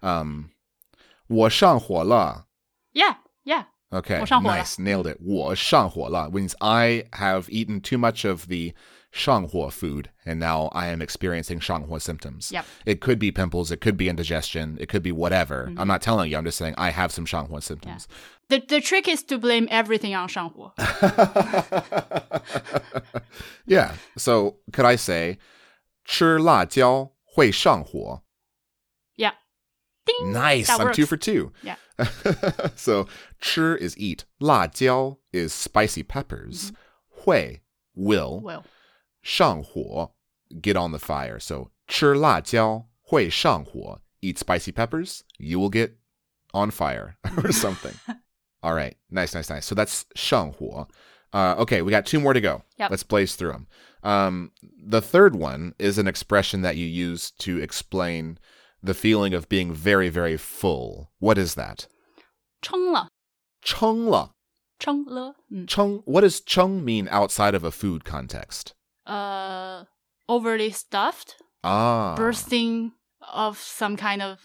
[0.02, 0.52] Um,
[1.28, 2.46] 我上火了.
[2.94, 3.66] Yeah, yeah.
[3.91, 4.57] Okay, 我上火了。
[4.63, 5.19] nice, nailed it.
[5.21, 8.73] 我上火了 means I have eaten too much of the
[9.13, 12.53] 上火 food, and now I am experiencing 上火 symptoms.
[12.53, 12.65] Yep.
[12.87, 15.67] It could be pimples, it could be indigestion, it could be whatever.
[15.67, 15.81] Mm-hmm.
[15.81, 18.07] I'm not telling you, I'm just saying I have some 上火 symptoms.
[18.49, 20.73] The the trick is to blame everything on 上火.
[23.67, 25.39] yeah, so could I say
[26.05, 28.23] 吃辣椒会上火?
[30.07, 30.13] Yeah.
[30.21, 30.33] Ding.
[30.33, 31.09] Nice, That I'm two works.
[31.09, 31.53] for two.
[31.63, 31.77] Yeah.
[32.75, 33.07] so
[33.41, 36.73] 吃 is eat, 辣椒 is spicy peppers,
[37.25, 37.61] 会
[37.95, 38.65] will, Well.
[39.23, 40.13] 上火
[40.63, 41.39] get on the fire.
[41.39, 45.97] So 吃辣椒会上火 eat spicy peppers, you will get
[46.53, 47.95] on fire or something.
[48.63, 49.67] All right, nice, nice, nice.
[49.67, 50.89] So that's 上火.
[51.33, 52.63] Uh, okay, we got two more to go.
[52.79, 52.91] Yep.
[52.91, 53.67] Let's blaze through them.
[54.03, 54.51] Um,
[54.83, 58.39] the third one is an expression that you use to explain
[58.85, 61.11] the feeling of being very, very full.
[61.19, 61.87] What is that?
[62.63, 63.09] 撑了.
[63.65, 64.31] 撑了.
[64.79, 65.35] 撑了.
[65.53, 65.67] Mm.
[65.69, 68.73] Chung, what does chung mean outside of a food context?
[69.07, 69.85] Uh,
[70.29, 72.15] overly stuffed, Ah.
[72.17, 72.93] bursting
[73.33, 74.39] of some kind of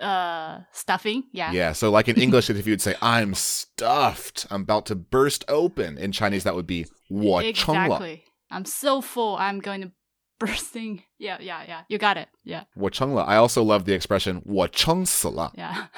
[0.00, 1.24] uh stuffing.
[1.32, 1.52] Yeah.
[1.52, 5.44] Yeah, so like in English, if you would say, I'm stuffed, I'm about to burst
[5.48, 5.98] open.
[5.98, 7.96] In Chinese, that would be 我撑了.
[7.96, 8.24] Exactly.
[8.50, 9.36] I'm so full.
[9.36, 9.92] I'm going to
[10.38, 11.02] bursting.
[11.18, 11.82] Yeah, yeah, yeah.
[11.88, 12.28] You got it.
[12.44, 13.22] Yeah, 我撑了.
[13.22, 15.52] I also love the expression 我撑死了.
[15.56, 15.88] yeah.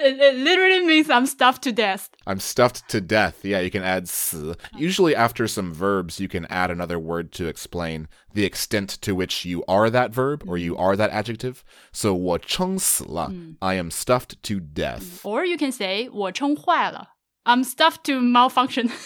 [0.00, 2.08] it, it literally means I'm stuffed to death.
[2.26, 3.44] I'm stuffed to death.
[3.44, 4.56] Yeah, you can add 死.
[4.76, 9.44] Usually after some verbs, you can add another word to explain the extent to which
[9.44, 11.62] you are that verb or you are that adjective.
[11.92, 13.32] So 我撑死了.
[13.60, 15.20] I am stuffed to death.
[15.24, 17.10] Or you can say 我撑坏了.
[17.46, 18.90] I'm stuffed to malfunction.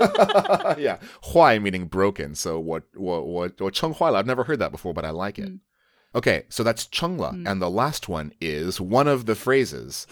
[0.77, 2.33] yeah, 坏 meaning broken.
[2.33, 4.19] So 我我我我撑坏了.
[4.23, 5.51] I've never heard that before, but I like it.
[6.15, 10.05] Okay, so that's 撑了, and the last one is one of the phrases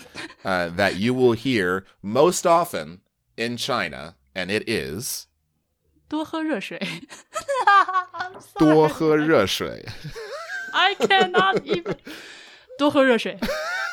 [0.43, 3.01] uh, that you will hear most often
[3.37, 5.27] in China, and it is
[6.09, 6.79] 多喝热水.
[6.81, 8.57] I'm sorry.
[8.57, 9.85] 多喝热水.
[10.73, 11.95] I cannot even.
[12.79, 13.37] 多喝热水.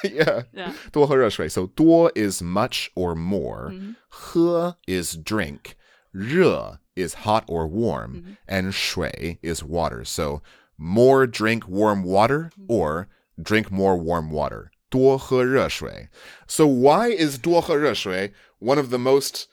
[0.04, 0.72] yeah, Yeah.
[0.92, 1.48] 多喝热水.
[1.48, 3.72] So 多 is much or more,
[4.08, 5.74] 喝 is drink,
[6.12, 10.04] 热 is hot or warm, and 水 is water.
[10.04, 10.42] So
[10.78, 13.08] more drink warm water or
[13.40, 14.70] drink more warm water.
[14.90, 16.08] 多喝热水.
[16.46, 19.44] So why is 多喝热水one of the most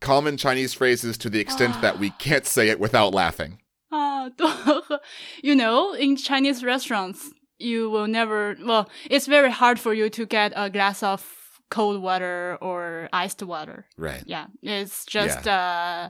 [0.00, 3.58] common Chinese phrases to the extent that we can't say it without laughing?
[3.90, 5.00] 啊，多喝.
[5.42, 7.30] You know, in Chinese restaurants,
[7.61, 11.25] you will never, well, it's very hard for you to get a glass of
[11.69, 13.85] cold water or iced water.
[13.97, 14.23] Right.
[14.25, 14.47] Yeah.
[14.61, 16.09] It's just, yeah.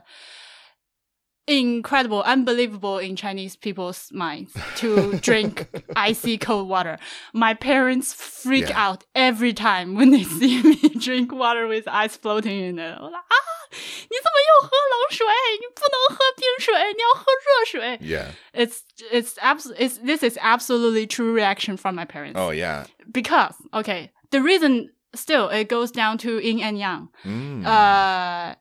[1.46, 6.98] incredible, unbelievable in Chinese people's minds to drink icy cold water.
[7.32, 8.88] My parents freak yeah.
[8.88, 13.00] out every time when they see me drink water with ice floating in it.
[13.00, 13.51] Like, ah!
[13.71, 15.25] 你 怎么又喝冷水？
[15.59, 17.97] 你不能喝冰水，你要喝热水。
[18.01, 18.31] Yeah.
[18.53, 22.85] It's it's absolutely it's this is absolutely true reaction from my parents Oh yeah.
[23.11, 27.65] because okay the reason still it goes down to yin and yang Mm.
[27.65, 28.55] uh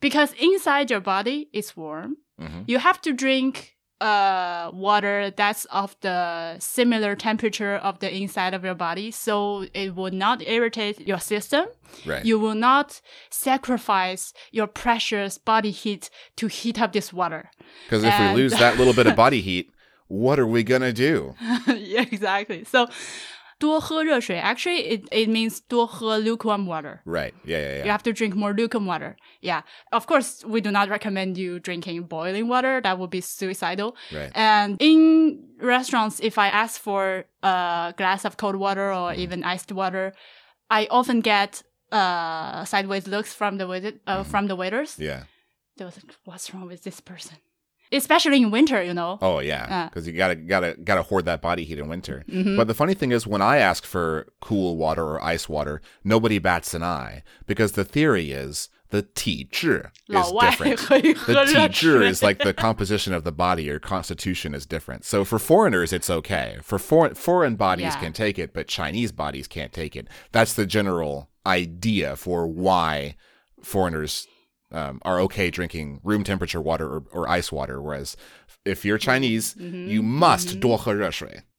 [0.00, 2.64] because inside your body is warm Mhm.
[2.68, 3.71] you have to drink
[4.03, 6.19] uh water that's of the
[6.59, 11.65] similar temperature of the inside of your body so it will not irritate your system
[12.05, 12.25] Right.
[12.25, 17.43] you will not sacrifice your precious body heat to heat up this water
[17.85, 19.65] Because if we lose that little bit of body heat,
[20.07, 21.35] what are we gonna do?
[21.67, 22.87] yeah exactly so
[23.58, 27.32] 多喝热水 actually it, it means 多喝 lukewarm water Right.
[27.44, 27.58] Yeah.
[27.58, 27.78] Yeah.
[27.78, 27.92] You Yeah.
[27.92, 29.16] have to drink more lukewarm water.
[29.42, 29.62] Yeah.
[29.90, 32.80] Of course, we do not recommend you drinking boiling water.
[32.80, 33.96] That would be suicidal.
[34.12, 34.30] Right.
[34.34, 39.72] And in restaurants, if I ask for a glass of cold water or even iced
[39.72, 40.12] water,
[40.70, 44.98] I often get uh, sideways looks from the wait- uh, from the waiters.
[44.98, 45.24] Yeah.
[45.78, 47.38] They was like, "What's wrong with this person?"
[47.93, 49.17] especially in winter, you know.
[49.21, 50.11] Oh yeah, because uh.
[50.11, 52.23] you gotta gotta gotta hoard that body heat in winter.
[52.27, 52.57] Mm-hmm.
[52.57, 56.39] But the funny thing is, when I ask for cool water or ice water, nobody
[56.39, 60.79] bats an eye because the theory is the tizhi is different.
[61.25, 65.03] the tizhi is like the composition of the body or constitution is different.
[65.03, 66.59] So for foreigners, it's okay.
[66.61, 67.99] For foreign foreign bodies yeah.
[67.99, 70.07] can take it, but Chinese bodies can't take it.
[70.31, 73.15] That's the general idea for why
[73.63, 74.27] foreigners
[74.73, 77.81] um, are okay drinking room temperature water or, or, ice water.
[77.81, 78.17] Whereas
[78.65, 79.05] if you're mm-hmm.
[79.05, 79.87] Chinese, mm-hmm.
[79.87, 80.59] you must mm-hmm.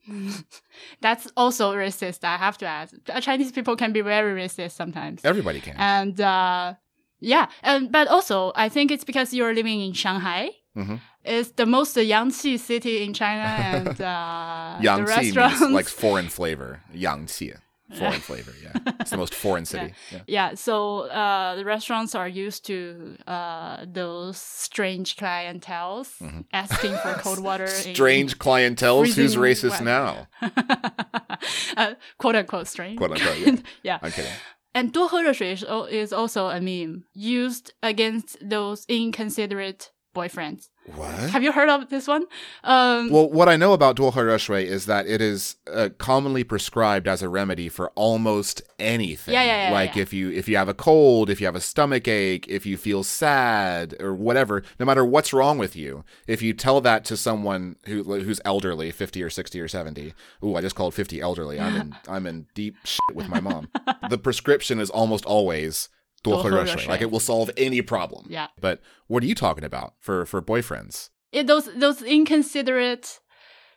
[1.00, 2.90] That's also racist, I have to add.
[3.08, 5.24] Uh, Chinese people can be very racist sometimes.
[5.24, 5.76] Everybody can.
[5.78, 6.74] And uh,
[7.20, 10.50] yeah, and but also I think it's because you're living in Shanghai.
[10.76, 10.96] Mm-hmm.
[11.24, 13.42] It's the most yangqi city in China,
[13.78, 16.82] and uh, restaurants means like foreign flavor.
[16.94, 17.56] yangqi
[17.97, 18.93] Foreign flavor, yeah.
[18.99, 19.93] It's the most foreign city.
[20.11, 20.19] Yeah.
[20.27, 26.09] yeah, so uh, the restaurants are used to uh, those strange clientels
[26.53, 27.65] asking for cold water.
[27.65, 27.93] in- Mm-hmm.
[27.93, 29.03] Strange clientele.
[29.03, 29.85] Who's freezing racist weather.
[29.85, 30.27] now?
[31.77, 32.97] uh, quote unquote strange.
[32.97, 33.55] Quote unquote, yeah.
[33.83, 33.99] yeah.
[34.03, 34.31] I'm kidding.
[34.75, 40.68] And 多喝热水 is, al- is also a meme used against those inconsiderate boyfriends.
[40.94, 41.30] What?
[41.30, 42.24] Have you heard of this one?
[42.62, 46.44] Um, well, what I know about duo he reshui is that it is uh, commonly
[46.44, 49.32] prescribed as a remedy for almost anything.
[49.32, 50.02] Yeah, yeah, yeah Like yeah.
[50.02, 52.76] if you if you have a cold, if you have a stomach ache, if you
[52.76, 57.16] feel sad or whatever, no matter what's wrong with you, if you tell that to
[57.16, 60.12] someone who who's elderly, fifty or sixty or seventy.
[60.44, 61.58] Ooh, I just called fifty elderly.
[61.58, 63.68] I'm in I'm in deep shit with my mom.
[64.10, 65.88] the prescription is almost always
[66.24, 66.88] duo he reshui.
[66.88, 68.26] Like it will solve any problem.
[68.28, 68.48] Yeah.
[68.60, 71.10] But what are you talking about for for boyfriends?
[71.30, 73.20] It, those those inconsiderate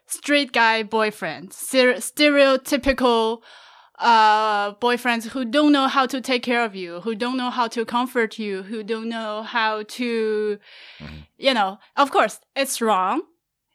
[0.07, 3.41] straight guy boyfriends, stereotypical
[3.99, 7.67] uh, boyfriends who don't know how to take care of you, who don't know how
[7.67, 10.59] to comfort you, who don't know how to,
[10.99, 11.15] mm-hmm.
[11.37, 13.23] you know, of course, it's wrong.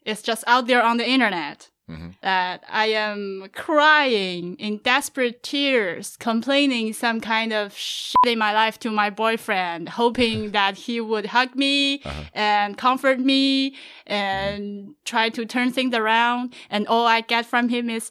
[0.04, 1.70] It's just out there on the internet.
[1.90, 2.14] Mhm.
[2.22, 8.78] That I am crying in desperate tears, complaining some kind of shit in my life
[8.80, 12.00] to my boyfriend, hoping that he would hug me
[12.34, 13.74] and comfort me
[14.06, 16.54] and try to turn things around.
[16.70, 18.10] And all I get from him is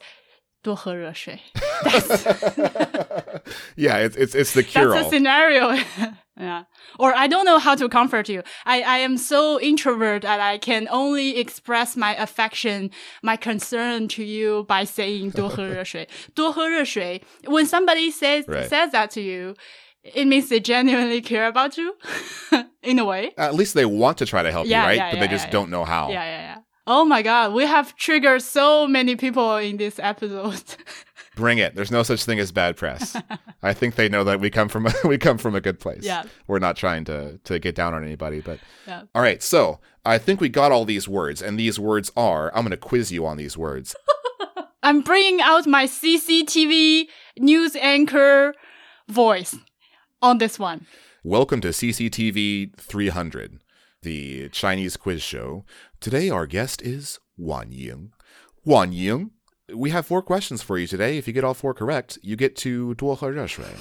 [0.62, 1.38] 多喝热水.
[3.76, 5.06] yeah, it's it's it's the cure That's all.
[5.06, 5.70] a scenario.
[6.38, 6.64] yeah.
[6.98, 8.42] Or I don't know how to comfort you.
[8.64, 12.90] I, I am so introvert that I can only express my affection,
[13.22, 17.22] my concern to you by saying 多喝热水.多喝热水.
[17.44, 18.68] When somebody says Right.
[18.68, 19.54] says that to you,
[20.02, 21.94] it means they genuinely care about you
[22.82, 23.32] in a way.
[23.36, 24.96] At least they want to try to help Yeah, you, right?
[24.96, 26.08] yeah, but yeah, they just yeah, don't know how.
[26.10, 26.58] Yeah, yeah, yeah.
[26.87, 30.63] Oh my god, we have triggered so many people in this episode.
[31.35, 31.75] Bring it.
[31.75, 33.15] There's no such thing as bad press.
[33.63, 36.03] I think they know that we come from a, we come from a good place.
[36.03, 36.23] Yeah.
[36.47, 39.03] We're not trying to to get down on anybody, but Yeah.
[39.15, 39.41] All right.
[39.41, 42.77] So, I think we got all these words and these words are I'm going to
[42.77, 43.95] quiz you on these words.
[44.83, 47.05] I'm bringing out my CCTV
[47.37, 48.55] news anchor
[49.07, 49.55] voice
[50.21, 50.87] on this one.
[51.23, 53.59] Welcome to CCTV 300,
[54.01, 55.63] the Chinese quiz show.
[55.99, 58.11] Today, our guest is Wan Ying.
[58.65, 59.31] Wan Ying,
[59.73, 61.17] we have four questions for you today.
[61.17, 63.77] If you get all four correct, you get to Duohe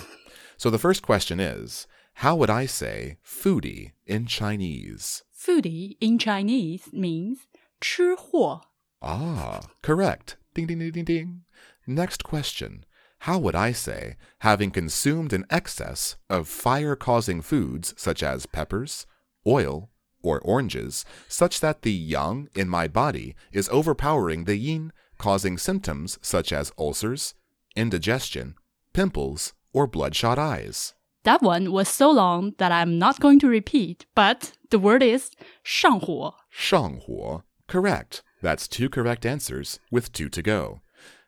[0.56, 5.22] So the first question is How would I say foodie in Chinese?
[5.34, 7.46] Foodie in Chinese means
[7.80, 8.60] 吃货.
[9.02, 10.36] Ah, correct.
[10.52, 11.40] Ding, ding, ding, ding, ding.
[11.86, 12.84] Next question
[13.24, 19.06] how would I say, having consumed an excess of fire causing foods such as peppers,
[19.46, 19.90] oil,
[20.22, 26.18] or oranges, such that the yang in my body is overpowering the yin, causing symptoms
[26.22, 27.34] such as ulcers,
[27.76, 28.54] indigestion,
[28.92, 30.94] pimples, or bloodshot eyes.
[31.24, 35.30] That one was so long that I'm not going to repeat, but the word is
[35.62, 38.22] 上火.上火, correct.
[38.42, 40.80] That's two correct answers with two to go.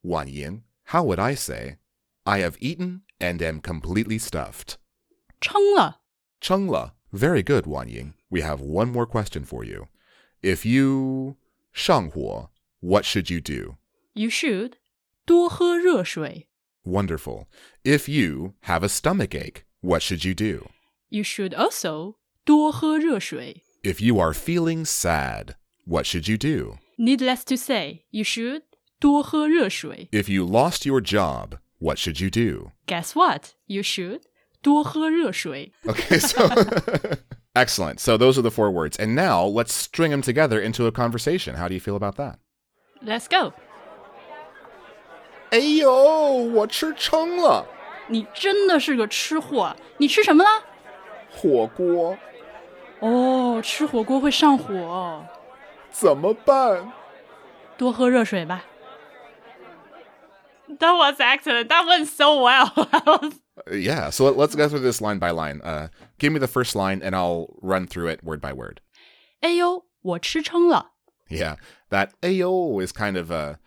[0.02, 1.76] Wan Ying, how would I say?
[2.24, 4.78] I have eaten and am completely stuffed.
[5.40, 5.98] 撑了.
[6.40, 8.13] 撑了 Very good, Wan Ying.
[8.29, 9.87] We have one more question for you.
[10.43, 11.35] If you
[11.73, 12.49] 上火,
[12.81, 13.77] what should you do?
[14.13, 14.73] You should
[15.25, 16.47] 多喝热水.
[16.85, 17.47] Wonderful.
[17.83, 20.67] If you have a stomach ache, what should you do?
[21.09, 23.63] You should also 多喝热水.
[23.83, 25.55] If you are feeling sad,
[25.85, 26.77] what should you do?
[26.97, 28.63] Needless to say, you should
[28.99, 30.09] 多喝热水.
[30.11, 32.71] If you lost your job, what should you do?
[32.87, 33.53] Guess what?
[33.67, 34.21] You should
[34.61, 35.71] 多喝热水.
[35.85, 36.47] Okay, so
[37.53, 37.99] excellent.
[37.99, 38.97] So those are the four words.
[38.97, 41.55] And now let's string them together into a conversation.
[41.55, 42.37] How do you feel about that?
[43.01, 43.53] Let's go.
[45.51, 47.65] 哎呦，我吃撑了，
[48.07, 50.49] 你真的是个吃货，你吃什么了？
[51.31, 52.17] 火锅
[52.99, 55.25] 哦，吃火锅会上火，
[55.89, 56.91] 怎么办？
[57.77, 58.65] 多喝热水吧。
[60.67, 61.69] That was excellent.
[61.69, 62.71] That went so well.
[62.75, 63.31] Uh,
[63.71, 65.61] Yeah, so let- let's go through this line by line.
[65.61, 65.87] Uh,
[66.19, 68.81] give me the first line and I'll run through it word by word.
[69.41, 70.93] 哎呦，我吃撑了。
[71.29, 71.57] Yeah,
[71.89, 73.59] that ayo is kind of a,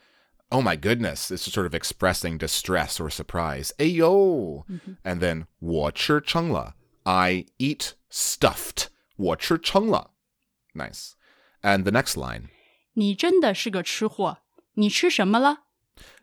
[0.50, 3.72] oh my goodness, it's just sort of expressing distress or surprise.
[3.78, 4.64] Ayo.
[5.04, 8.86] And then 我吃撑了, I eat stuffed.
[9.16, 10.12] 我吃撑了.
[10.74, 11.12] Nice.
[11.62, 12.48] And the next line,
[12.94, 14.38] 你真的是个吃货，
[14.74, 15.64] 你吃什么了？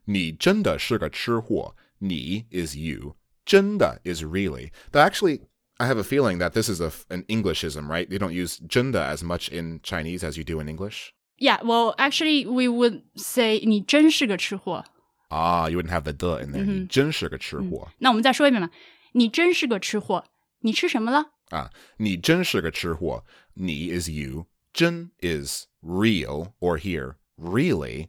[0.06, 3.16] 你真的是个吃货.你 is you.
[3.47, 4.71] Junda is really.
[4.93, 5.41] That actually,
[5.79, 8.11] I have a feeling that this is a, an Englishism, right?
[8.11, 11.13] You don't use zhende as much in Chinese as you do in English.
[11.39, 14.85] Yeah, well, actually, we would say you 真是个吃货.
[15.29, 16.83] Ah, you wouldn't have the the in there、嗯。
[16.83, 17.93] 你真是个吃货、嗯。
[17.99, 18.71] 那我们再说一遍吧，
[19.13, 20.25] 你真是个吃货。
[20.61, 21.33] 你吃什么了？
[21.51, 23.25] 啊，你真是个吃货。
[23.55, 24.01] 你 mm-hmm.
[24.01, 24.47] is you.
[24.73, 28.09] 真 is real or here really，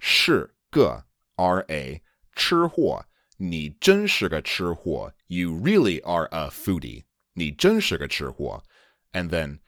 [0.00, 1.04] 是个
[1.36, 2.02] r a
[2.34, 3.04] 吃货
[3.41, 5.13] 你真是个吃货。
[5.27, 7.05] You really are a foodie。
[7.33, 8.63] 你真是个吃货。
[9.13, 9.59] And then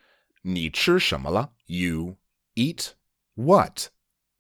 [0.41, 1.51] 你吃什么了？
[1.65, 2.17] You
[2.55, 2.91] eat
[3.36, 3.89] what？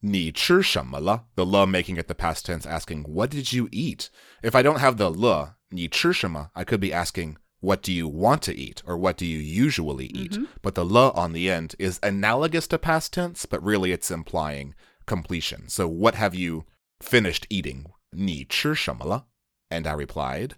[0.01, 1.25] 你吃什么了？
[1.35, 4.09] The le making it the past tense, asking what did you eat?
[4.41, 8.41] If I don't have the le, 你吃什么, I could be asking what do you want
[8.43, 10.37] to eat or what do you usually eat?
[10.61, 14.73] But the le on the end is analogous to past tense, but really it's implying
[15.05, 15.67] completion.
[15.67, 16.63] So what have you
[17.01, 17.87] finished eating?
[18.13, 19.25] 你吃什么了?
[19.69, 20.51] And I replied,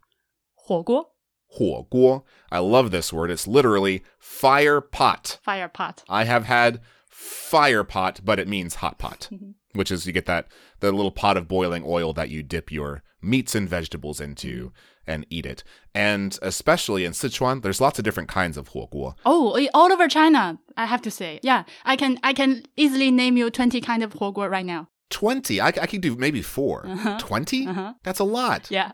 [0.54, 1.16] 火锅
[1.48, 2.24] 火锅.
[2.50, 3.30] I love this word.
[3.30, 5.38] It's literally fire pot.
[5.44, 6.04] ，fire pot。
[6.08, 6.80] I have had
[7.10, 9.30] fire pot, but it means hot pot,
[9.74, 10.48] which is you get that
[10.80, 14.72] the little pot of boiling oil that you dip your meats and vegetables into
[15.06, 15.64] and eat it.
[15.94, 19.16] And especially in Sichuan, there's lots of different kinds of 火锅.
[19.26, 21.40] Oh, eh, all over China, I have to say.
[21.44, 24.88] Yeah, I can I can easily name you 20 kind of 火锅 right now.
[25.10, 25.60] 20.
[25.60, 27.68] I, I could do maybe 4 20?
[28.04, 28.70] That's a lot.
[28.72, 28.92] Yeah.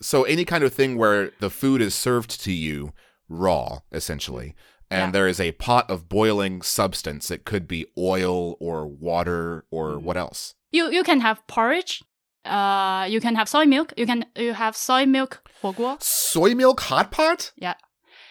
[0.00, 2.92] So any kind of thing where the food is served to you
[3.28, 4.54] raw, essentially,
[4.90, 5.10] and Yeah.
[5.10, 7.30] there is a pot of boiling substance.
[7.30, 10.54] It could be oil or water or what else?
[10.70, 12.02] You you can have porridge.
[12.44, 13.92] Uh, you can have soy milk.
[13.96, 15.96] You can you have soy milk 火锅.
[16.00, 17.52] Soy milk hot pot?
[17.56, 17.74] Yeah.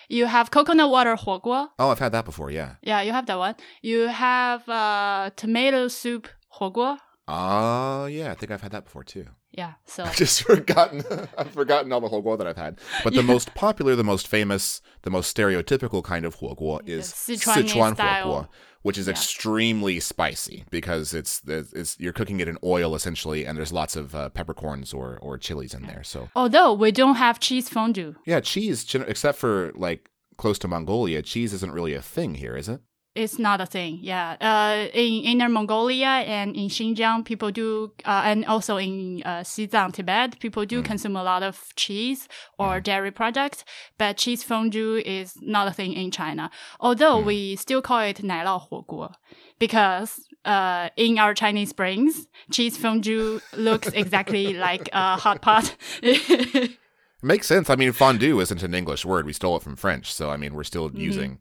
[0.09, 1.69] You have coconut water 火锅.
[1.77, 2.75] Oh, I've had that before, yeah.
[2.81, 3.55] Yeah, you have that one.
[3.81, 6.97] You have uh tomato soup 火锅.
[7.28, 8.30] Oh, uh, yeah.
[8.30, 9.26] I think I've had that before too.
[9.52, 9.74] Yeah.
[9.84, 11.04] So I've just forgotten.
[11.38, 12.78] I've forgotten all the huoguo that I've had.
[13.04, 13.20] But yeah.
[13.20, 18.48] the most popular, the most famous, the most stereotypical kind of huoguo is Sichuan, huoguo,
[18.82, 19.12] which is yeah.
[19.12, 24.14] extremely spicy because it's, it's you're cooking it in oil essentially, and there's lots of
[24.14, 26.02] uh, peppercorns or or chilies in there.
[26.02, 28.16] So although we don't have cheese fondue.
[28.26, 32.68] Yeah, cheese, except for like close to Mongolia, cheese isn't really a thing here, is
[32.68, 32.80] it?
[33.17, 33.97] it's not a thing.
[34.01, 34.37] Yeah.
[34.39, 39.91] Uh, in Inner Mongolia and in Xinjiang, people do, uh, and also in uh, Xizang,
[39.91, 42.27] Tibet, people do consume a lot of cheese
[42.59, 43.65] or dairy products.
[43.97, 46.51] But cheese fondue is not a thing in China.
[46.79, 49.11] Although we still call it 奶酪火锅
[49.57, 55.75] because uh, in our Chinese brains, cheese fondue looks exactly like a hot pot.
[56.03, 56.77] It
[57.23, 57.69] makes sense.
[57.69, 59.25] I mean, fondue isn't an English word.
[59.25, 60.13] We stole it from French.
[60.13, 61.39] So, I mean, we're still using,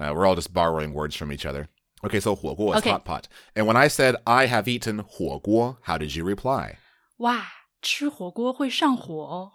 [0.00, 1.68] uh, we're all just borrowing words from each other.
[2.04, 2.90] Okay, so 火锅 is Okay.
[2.90, 3.28] hot pot.
[3.54, 6.76] And when I said I have eaten 火锅, how did you reply?
[7.18, 7.46] 哇，
[7.80, 9.52] 吃火锅会上火哦。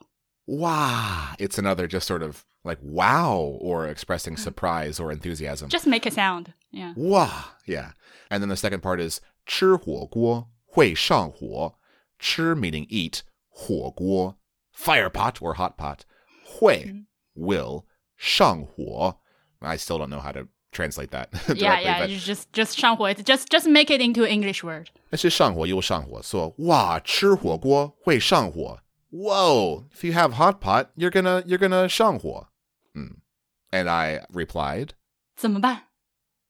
[0.47, 1.36] Wow.
[1.38, 5.70] It's another just sort of like wow or expressing surprise or enthusiasm.
[5.70, 6.54] Just make a sound.
[6.72, 6.93] Yeah.
[6.95, 7.30] Wow.
[7.66, 7.91] Yeah.
[8.30, 11.76] And then the second part is 吃火锅会上火.
[12.20, 14.36] 吃 meaning eat, 火锅
[14.76, 15.99] fire pot or hot pot.
[16.45, 17.86] 会 will
[18.18, 19.18] 上火.
[19.60, 21.99] I still don't know how to translate that directly, Yeah, yeah.
[21.99, 23.10] but You just just 上火.
[23.10, 24.88] It's Just just make it into English word.
[25.10, 28.80] 那是上火又上火，说哇，吃火锅会上火。
[29.12, 29.84] Whoa!
[29.93, 32.47] If you have hot pot, you're gonna you're gonna 上火。
[32.95, 33.18] 嗯，
[33.72, 34.89] and I replied,
[35.36, 35.84] 怎么办?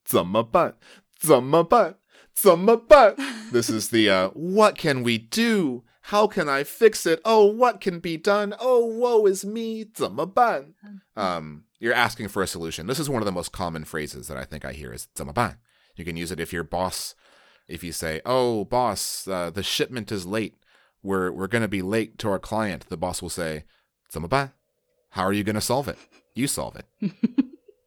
[0.06, 0.76] 怎么办？
[1.20, 1.95] 怎么办？
[2.34, 3.16] 怎么办?
[3.52, 5.84] This is the uh, what can we do?
[6.12, 7.20] How can I fix it?
[7.26, 8.54] Oh, what can be done?
[8.60, 9.84] Oh, woe is me.
[9.93, 10.74] 怎么办?
[11.16, 12.87] Um, you're asking for a solution.
[12.87, 15.57] This is one of the most common phrases that I think I hear is "zenmeban."
[15.97, 17.14] You can use it if your boss,
[17.68, 20.55] if you say, "Oh, boss, uh, the shipment is late.
[21.03, 23.64] We're we're going to be late to our client." The boss will say,
[24.12, 24.53] "zenmeban."
[25.11, 25.99] How are you going to solve it?
[26.35, 26.87] You solve it.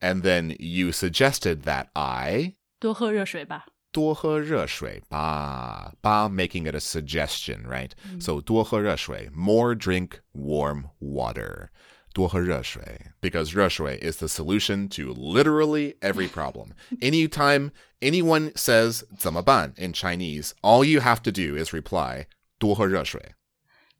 [0.02, 5.94] and then you suggested that I 多喝热水吧.多喝热水吧.
[6.04, 7.92] Making it a suggestion, right?
[8.08, 8.22] Mm.
[8.22, 11.70] So 多喝热水, more drink warm water
[12.14, 16.74] because reshui is the solution to literally every problem.
[17.02, 22.26] Anytime anyone says 怎么办 in Chinese, all you have to do is reply
[22.60, 23.34] 多喝热水,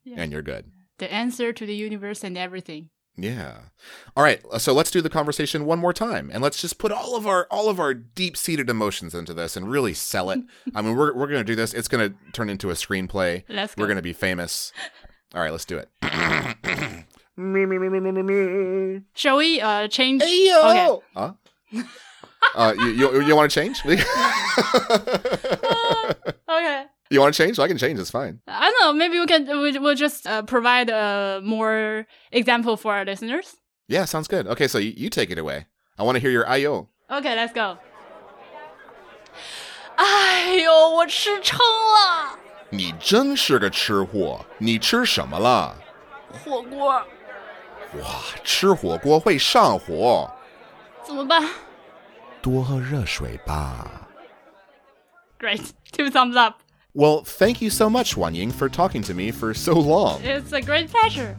[0.04, 0.16] yeah.
[0.18, 0.66] and you're good.
[0.98, 2.90] The answer to the universe and everything.
[3.22, 3.70] Yeah.
[4.16, 7.16] All right, so let's do the conversation one more time and let's just put all
[7.16, 10.40] of our all of our deep-seated emotions into this and really sell it.
[10.76, 11.74] I mean, we're we're going to do this.
[11.74, 13.44] It's going to turn into a screenplay.
[13.50, 13.82] Let's go.
[13.82, 14.72] We're going to be famous.
[15.36, 15.90] All right, let's do it.
[17.39, 19.01] me me me me me me me.
[19.15, 20.23] Shall we uh change?
[20.23, 20.61] Hey yo.
[20.71, 20.99] Okay.
[21.15, 21.33] Huh?
[22.55, 23.83] Uh, you you, you want to change?
[23.85, 24.03] Okay.
[27.11, 27.59] you want to change?
[27.59, 27.99] I can change.
[27.99, 28.41] It's fine.
[28.47, 28.93] I don't know.
[28.93, 29.47] Maybe we can.
[29.47, 33.57] We, we'll just uh, provide a more example for our listeners.
[33.89, 34.47] Yeah, sounds good.
[34.47, 35.67] Okay, so you, you take it away.
[35.99, 36.89] I want to hear your ayo.
[37.11, 37.79] Okay, let's go.
[39.97, 42.37] 哎呦，我吃撑了，
[42.71, 45.77] 你真是个吃货，你吃什么了？
[46.33, 47.01] 火锅
[48.01, 48.09] 哇，
[48.43, 50.31] 吃火锅会上火，
[51.07, 51.43] 怎么办
[52.43, 54.09] 多喝热水吧。
[55.39, 56.57] ？Great, two thumbs up.
[56.95, 60.21] Well, thank you so much, Wan Ying, for talking to me for so long.
[60.23, 61.37] It's a great pleasure.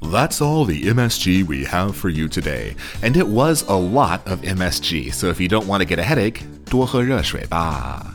[0.00, 2.74] That's all the MSG we have for you today.
[3.02, 6.04] And it was a lot of MSG, so if you don't want to get a
[6.04, 8.14] headache, 多喝热水吧.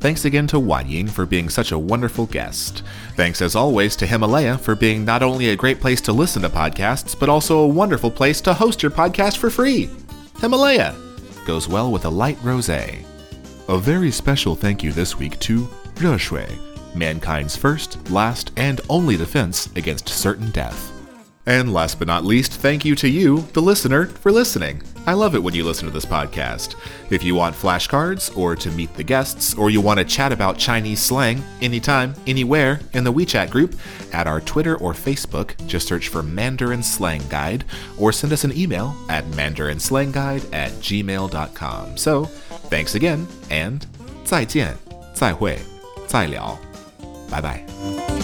[0.00, 2.82] Thanks again to Wan Ying for being such a wonderful guest.
[3.16, 6.48] Thanks as always to Himalaya for being not only a great place to listen to
[6.48, 9.90] podcasts, but also a wonderful place to host your podcast for free.
[10.40, 10.96] Himalaya
[11.44, 13.04] goes well with a light rosé.
[13.68, 16.46] A very special thank you this week to 热水,
[16.94, 20.99] mankind's first, last, and only defense against certain death.
[21.47, 24.81] And last but not least, thank you to you, the listener, for listening.
[25.05, 26.73] I love it when you listen to this podcast.
[27.11, 30.57] If you want flashcards, or to meet the guests, or you want to chat about
[30.57, 33.75] Chinese slang anytime, anywhere in the WeChat group,
[34.11, 37.63] at our Twitter or Facebook, just search for Mandarin Slang Guide,
[37.99, 41.97] or send us an email at mandarinslangguide at gmail.com.
[41.97, 43.85] So, thanks again, and
[44.23, 44.75] 再见,
[45.13, 45.59] 再会,
[46.07, 46.57] 再聊.
[47.29, 48.18] Bye bye.